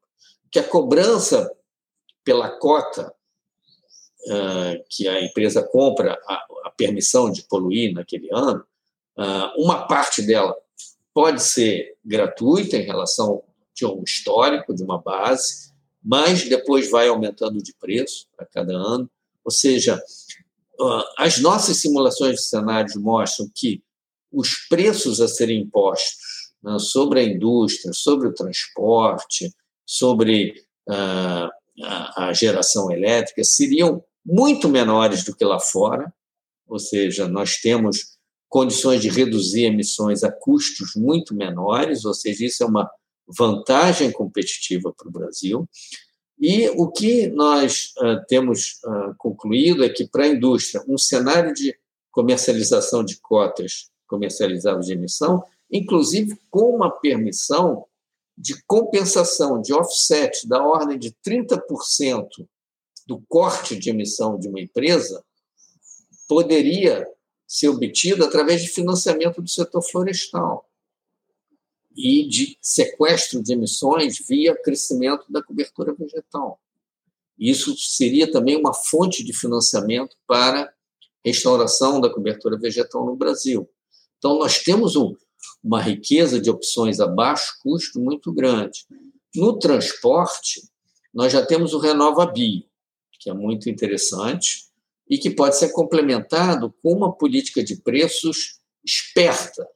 [0.51, 1.51] que a cobrança
[2.25, 3.15] pela cota
[4.27, 6.47] uh, que a empresa compra a,
[6.77, 8.63] permissão de poluir naquele ano,
[9.57, 10.55] uma parte dela
[11.15, 13.43] pode ser gratuita em relação
[13.75, 19.11] de um histórico, de uma base, mas depois vai aumentando de preço a cada ano.
[19.45, 20.01] Ou seja,
[20.81, 23.83] ah, as nossas simulações de cenários mostram que
[24.31, 29.51] os preços a serem impostos né, sobre a indústria, sobre o transporte,
[29.87, 30.55] sobre
[30.89, 31.49] uh,
[32.17, 36.13] a geração elétrica seriam muito menores do que lá fora,
[36.67, 38.16] ou seja, nós temos
[38.57, 42.91] condições de reduzir emissões a custos muito menores, ou seja, isso é uma
[43.29, 45.69] vantagem competitiva para o Brasil.
[46.41, 51.53] E o que nós uh, temos uh, concluído é que, para a indústria, um cenário
[51.53, 51.79] de
[52.11, 57.85] comercialização de cotas comercializáveis de emissão, inclusive com uma permissão
[58.39, 62.27] de compensação, de offset, da ordem de 30%
[63.07, 65.23] do corte de emissão de uma empresa,
[66.27, 67.07] poderia
[67.47, 70.69] ser obtido através de financiamento do setor florestal
[71.97, 76.61] e de sequestro de emissões via crescimento da cobertura vegetal.
[77.39, 80.73] Isso seria também uma fonte de financiamento para
[81.25, 83.69] restauração da cobertura vegetal no Brasil.
[84.19, 85.15] Então, nós temos um,
[85.63, 88.87] uma riqueza de opções a baixo custo muito grande.
[89.35, 90.63] No transporte,
[91.13, 92.65] nós já temos o Renova Bio,
[93.19, 94.66] que é muito interessante
[95.09, 99.67] e que pode ser complementado com uma política de preços esperta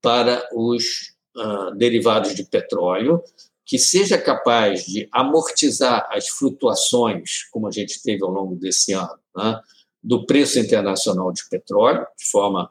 [0.00, 3.22] para os uh, derivados de petróleo,
[3.64, 9.18] que seja capaz de amortizar as flutuações, como a gente teve ao longo desse ano,
[9.34, 9.60] né,
[10.02, 12.70] do preço internacional de petróleo, de forma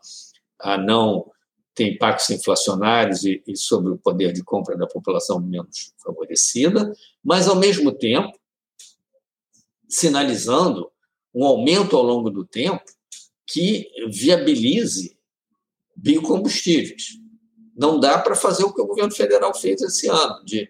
[0.59, 1.31] a não
[1.73, 6.93] ter impactos inflacionários e, e sobre o poder de compra da população menos favorecida,
[7.23, 8.37] mas, ao mesmo tempo,
[9.89, 10.92] sinalizando
[11.33, 12.83] um aumento ao longo do tempo
[13.45, 15.17] que viabilize
[15.95, 17.19] biocombustíveis.
[17.75, 20.69] Não dá para fazer o que o governo federal fez esse ano, de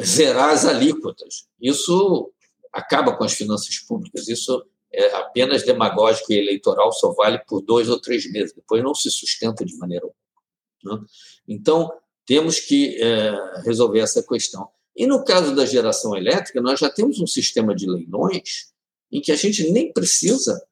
[0.00, 1.46] zerar as alíquotas.
[1.60, 2.32] Isso
[2.72, 4.28] acaba com as finanças públicas.
[4.28, 8.52] Isso é apenas demagógico e eleitoral, só vale por dois ou três meses.
[8.52, 11.00] Depois não se sustenta de maneira alguma.
[11.00, 11.06] Né?
[11.46, 11.92] Então,
[12.26, 14.68] temos que é, resolver essa questão.
[14.94, 18.71] E no caso da geração elétrica, nós já temos um sistema de leilões
[19.12, 20.66] em que a gente nem precisa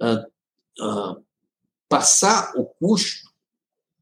[0.00, 0.26] ah,
[0.80, 1.16] ah,
[1.88, 3.28] passar o custo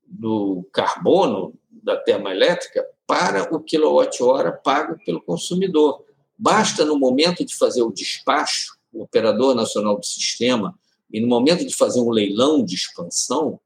[0.04, 6.04] do carbono da termoelétrica para o quilowatt-hora pago pelo consumidor.
[6.36, 10.76] Basta, no momento de fazer o despacho, o operador nacional do sistema,
[11.12, 13.60] e no momento de fazer um leilão de expansão,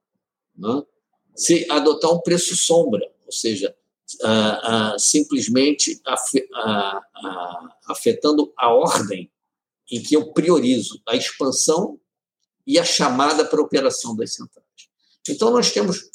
[0.56, 0.82] né,
[1.34, 3.74] se adotar um preço sombra, ou seja,
[4.22, 7.00] ah, simplesmente ah,
[7.88, 9.30] afetando a ordem
[9.90, 11.98] em que eu priorizo a expansão
[12.66, 14.66] e a chamada para a operação das centrais.
[15.28, 16.10] Então, nós temos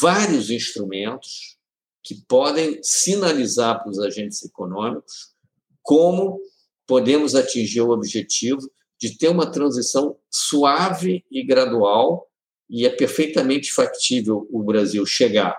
[0.00, 1.58] vários instrumentos
[2.02, 5.34] que podem sinalizar para os agentes econômicos
[5.82, 6.40] como
[6.86, 12.30] podemos atingir o objetivo de ter uma transição suave e gradual,
[12.68, 15.58] e é perfeitamente factível o Brasil chegar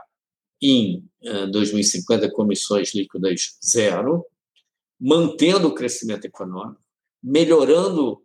[0.62, 1.08] em
[1.52, 4.26] 2050 com emissões líquidas zero,
[5.00, 6.82] mantendo o crescimento econômico,
[7.22, 8.22] melhorando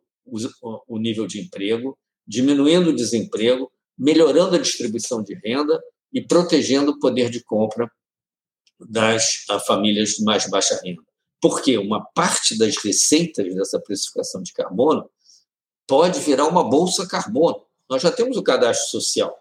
[0.86, 6.98] o nível de emprego, diminuindo o desemprego, melhorando a distribuição de renda e protegendo o
[6.98, 7.90] poder de compra
[8.78, 11.02] das famílias de mais baixa renda.
[11.40, 15.10] Porque uma parte das receitas dessa precificação de carbono
[15.86, 17.64] pode virar uma bolsa carbono.
[17.88, 19.36] Nós já temos o cadastro social.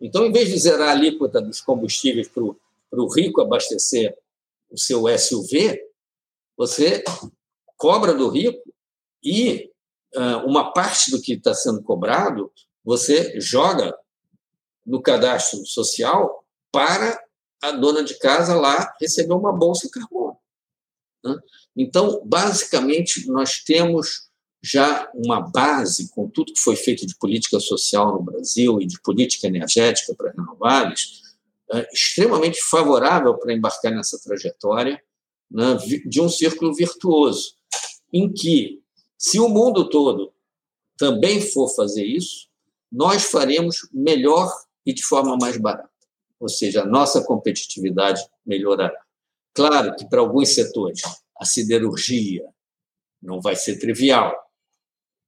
[0.00, 4.16] Então, em vez de zerar a alíquota dos combustíveis para o rico abastecer
[4.70, 5.80] o seu SUV,
[6.56, 7.02] você
[7.76, 8.62] cobra do rico
[9.22, 9.70] e
[10.14, 12.52] uh, uma parte do que está sendo cobrado
[12.84, 13.96] você joga
[14.84, 17.18] no cadastro social para
[17.62, 20.36] a dona de casa lá receber uma bolsa carbono.
[21.24, 21.36] Né?
[21.74, 24.28] Então, basicamente, nós temos
[24.62, 29.00] já uma base com tudo que foi feito de política social no Brasil e de
[29.00, 31.22] política energética para renováveis,
[31.72, 35.02] é, extremamente favorável para embarcar nessa trajetória
[35.50, 35.76] né,
[36.06, 37.54] de um círculo virtuoso,
[38.12, 38.82] em que,
[39.18, 40.32] se o mundo todo
[40.96, 42.48] também for fazer isso,
[42.90, 44.52] nós faremos melhor
[44.86, 45.90] e de forma mais barata.
[46.38, 49.00] Ou seja, a nossa competitividade melhorará.
[49.52, 51.00] Claro que para alguns setores,
[51.38, 52.44] a siderurgia
[53.22, 54.34] não vai ser trivial,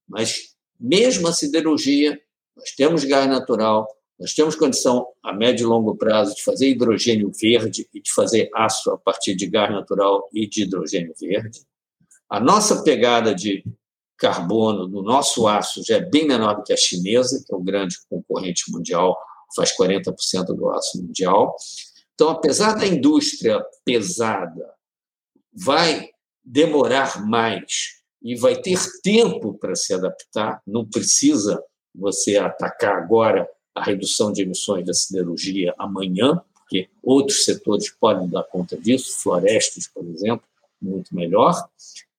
[0.08, 2.20] mas mesmo a siderurgia,
[2.54, 3.86] nós temos gás natural,
[4.18, 8.48] nós temos condição a médio e longo prazo de fazer hidrogênio verde e de fazer
[8.54, 11.60] aço a partir de gás natural e de hidrogênio verde.
[12.28, 13.62] A nossa pegada de
[14.16, 17.62] carbono no nosso aço já é bem menor do que a chinesa, que é o
[17.62, 19.16] grande concorrente mundial,
[19.54, 21.54] faz 40% do aço mundial.
[22.14, 24.74] Então, apesar da indústria pesada
[25.52, 26.08] vai
[26.42, 31.62] demorar mais e vai ter tempo para se adaptar, não precisa
[31.94, 38.42] você atacar agora a redução de emissões da siderurgia amanhã, porque outros setores podem dar
[38.44, 40.46] conta disso, florestas, por exemplo,
[40.80, 41.54] muito melhor,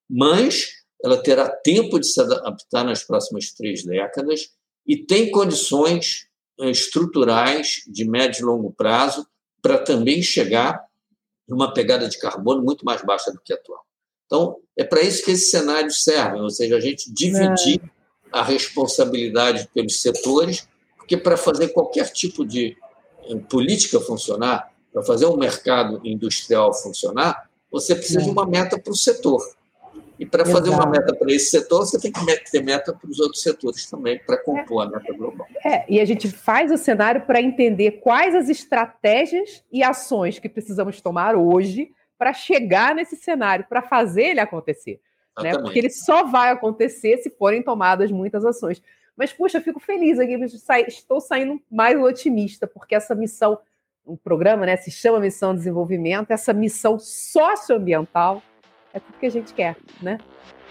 [0.08, 0.68] mas
[1.04, 4.52] ela terá tempo de se adaptar nas próximas três décadas
[4.86, 6.28] e tem condições
[6.60, 9.28] eh, estruturais de médio e longo prazo
[9.62, 10.86] para também chegar
[11.48, 13.84] numa pegada de carbono muito mais baixa do que atual.
[14.26, 17.90] Então, é para isso que esses cenários servem, ou seja, a gente dividir é.
[18.32, 20.68] a responsabilidade pelos setores,
[21.08, 22.76] porque para fazer qualquer tipo de
[23.30, 28.92] eh, política funcionar, para fazer um mercado industrial funcionar, você precisa de uma meta para
[28.92, 29.42] o setor.
[30.20, 33.20] E para fazer uma meta para esse setor, você tem que ter meta para os
[33.20, 34.88] outros setores também, para compor é.
[34.88, 35.48] a meta global.
[35.64, 40.50] É, e a gente faz o cenário para entender quais as estratégias e ações que
[40.50, 45.00] precisamos tomar hoje para chegar nesse cenário, para fazer ele acontecer.
[45.42, 45.58] Né?
[45.58, 48.82] Porque ele só vai acontecer se forem tomadas muitas ações.
[49.18, 50.34] Mas, puxa, fico feliz aqui,
[50.88, 53.58] estou saindo mais otimista, porque essa missão,
[54.06, 58.44] o programa né, se chama Missão de Desenvolvimento, essa missão socioambiental
[58.94, 60.20] é tudo que a gente quer, né?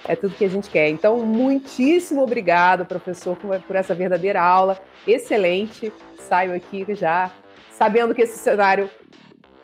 [0.07, 0.89] É tudo que a gente quer.
[0.89, 4.81] Então, muitíssimo obrigado, professor, por essa verdadeira aula.
[5.07, 5.93] Excelente.
[6.21, 7.33] Saio aqui já
[7.73, 8.89] sabendo que esse cenário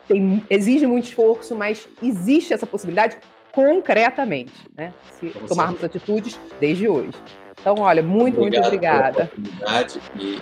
[0.07, 3.17] tem, exige muito esforço, mas existe essa possibilidade
[3.51, 4.93] concretamente, né?
[5.19, 5.97] Se Como tomarmos sabe.
[5.97, 7.13] atitudes desde hoje.
[7.63, 9.31] Então, olha, muito, Obrigado muito obrigada.
[10.19, 10.37] e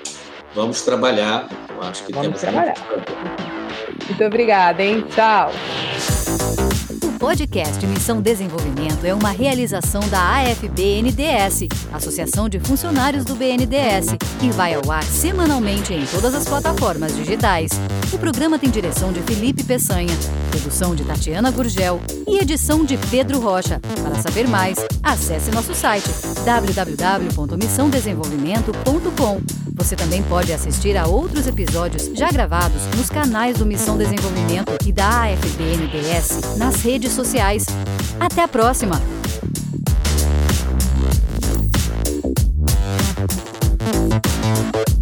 [0.56, 1.48] vamos trabalhar.
[1.70, 2.74] Eu acho que vamos temos trabalhar.
[4.08, 5.06] Muito obrigada, hein?
[5.08, 5.52] Tchau
[7.22, 14.08] podcast Missão Desenvolvimento é uma realização da AFBNDS, Associação de Funcionários do BNDES,
[14.42, 17.70] e vai ao ar semanalmente em todas as plataformas digitais.
[18.12, 20.10] O programa tem direção de Felipe Peçanha,
[20.50, 23.80] produção de Tatiana Gurgel e edição de Pedro Rocha.
[24.02, 26.10] Para saber mais, acesse nosso site
[26.44, 29.42] www.missãodesenvolvimento.com.
[29.76, 34.92] Você também pode assistir a outros episódios já gravados nos canais do Missão Desenvolvimento e
[34.92, 37.66] da AFBNDS nas redes redes sociais.
[38.20, 39.02] Até a próxima!
[44.44, 45.01] Thank